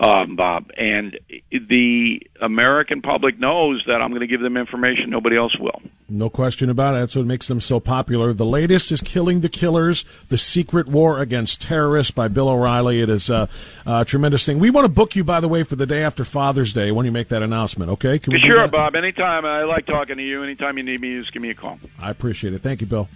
um, 0.00 0.34
Bob. 0.34 0.70
And 0.76 1.18
the 1.52 2.22
American 2.40 3.02
public 3.02 3.38
knows 3.38 3.84
that 3.86 4.00
I'm 4.00 4.08
going 4.10 4.22
to 4.22 4.26
give 4.26 4.40
them 4.40 4.56
information 4.56 5.10
nobody 5.10 5.36
else 5.36 5.56
will. 5.58 5.80
No 6.08 6.30
question 6.30 6.70
about 6.70 6.94
it. 6.94 7.00
That's 7.00 7.14
what 7.14 7.26
makes 7.26 7.46
them 7.46 7.60
so 7.60 7.78
popular. 7.78 8.32
The 8.32 8.46
latest 8.46 8.90
is 8.90 9.00
Killing 9.00 9.40
the 9.40 9.48
Killers, 9.48 10.04
The 10.28 10.38
Secret 10.38 10.88
War 10.88 11.20
Against 11.20 11.62
Terrorists 11.62 12.10
by 12.10 12.28
Bill 12.28 12.48
O'Reilly. 12.48 13.02
It 13.02 13.10
is 13.10 13.30
a, 13.30 13.48
a 13.86 14.04
tremendous 14.04 14.44
thing. 14.44 14.58
We 14.58 14.70
want 14.70 14.86
to 14.86 14.92
book 14.92 15.14
you, 15.14 15.22
by 15.22 15.40
the 15.40 15.48
way, 15.48 15.62
for 15.62 15.76
the 15.76 15.86
day 15.86 16.02
after 16.02 16.24
Father's 16.24 16.72
Day 16.72 16.90
when 16.90 17.04
you 17.04 17.12
make 17.12 17.28
that 17.28 17.42
announcement, 17.42 17.90
okay? 17.92 18.18
Can 18.18 18.32
we 18.32 18.40
sure, 18.40 18.66
Bob. 18.68 18.96
Anytime. 18.96 19.44
I 19.44 19.64
like 19.64 19.86
talking 19.86 20.16
to 20.16 20.22
you. 20.22 20.42
Anytime 20.42 20.78
you 20.78 20.82
need 20.84 21.00
me, 21.00 21.20
just 21.20 21.32
give 21.32 21.42
me 21.42 21.50
a 21.50 21.54
call. 21.54 21.78
I 21.98 22.10
appreciate 22.10 22.54
it. 22.54 22.60
Thank 22.60 22.80
you, 22.80 22.86
Bill. 22.86 23.08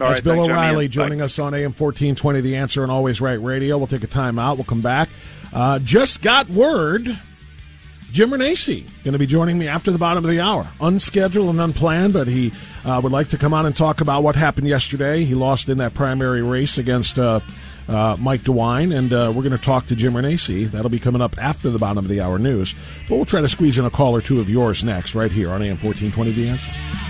That's 0.00 0.20
right, 0.20 0.24
Bill 0.24 0.46
thanks, 0.46 0.50
O'Reilly 0.50 0.88
joining 0.88 1.20
us 1.20 1.38
on 1.38 1.52
AM 1.52 1.72
1420, 1.72 2.40
The 2.40 2.56
Answer, 2.56 2.82
and 2.82 2.90
Always 2.90 3.20
Right 3.20 3.34
Radio. 3.34 3.76
We'll 3.76 3.86
take 3.86 4.02
a 4.02 4.06
time 4.06 4.38
out. 4.38 4.56
We'll 4.56 4.64
come 4.64 4.80
back. 4.80 5.10
Uh, 5.52 5.78
just 5.80 6.22
got 6.22 6.48
word. 6.48 7.18
Jim 8.10 8.30
Renacci 8.30 8.88
going 9.04 9.12
to 9.12 9.18
be 9.18 9.26
joining 9.26 9.58
me 9.58 9.68
after 9.68 9.90
the 9.90 9.98
bottom 9.98 10.24
of 10.24 10.30
the 10.30 10.40
hour. 10.40 10.66
Unscheduled 10.80 11.50
and 11.50 11.60
unplanned, 11.60 12.14
but 12.14 12.28
he 12.28 12.50
uh, 12.86 12.98
would 13.02 13.12
like 13.12 13.28
to 13.28 13.36
come 13.36 13.52
on 13.52 13.66
and 13.66 13.76
talk 13.76 14.00
about 14.00 14.22
what 14.22 14.36
happened 14.36 14.66
yesterday. 14.66 15.24
He 15.24 15.34
lost 15.34 15.68
in 15.68 15.76
that 15.78 15.92
primary 15.92 16.42
race 16.42 16.78
against 16.78 17.18
uh, 17.18 17.40
uh, 17.86 18.16
Mike 18.18 18.40
DeWine, 18.40 18.96
and 18.96 19.12
uh, 19.12 19.30
we're 19.36 19.42
going 19.42 19.56
to 19.56 19.58
talk 19.58 19.84
to 19.88 19.94
Jim 19.94 20.14
Renacci. 20.14 20.70
That'll 20.70 20.88
be 20.88 20.98
coming 20.98 21.20
up 21.20 21.36
after 21.36 21.70
the 21.70 21.78
bottom 21.78 21.98
of 22.04 22.08
the 22.08 22.22
hour 22.22 22.38
news. 22.38 22.74
But 23.06 23.16
we'll 23.16 23.26
try 23.26 23.42
to 23.42 23.48
squeeze 23.48 23.76
in 23.78 23.84
a 23.84 23.90
call 23.90 24.16
or 24.16 24.22
two 24.22 24.40
of 24.40 24.48
yours 24.48 24.82
next, 24.82 25.14
right 25.14 25.30
here 25.30 25.50
on 25.50 25.60
AM 25.60 25.76
1420 25.76 26.30
The 26.32 26.48
Answer. 26.48 27.09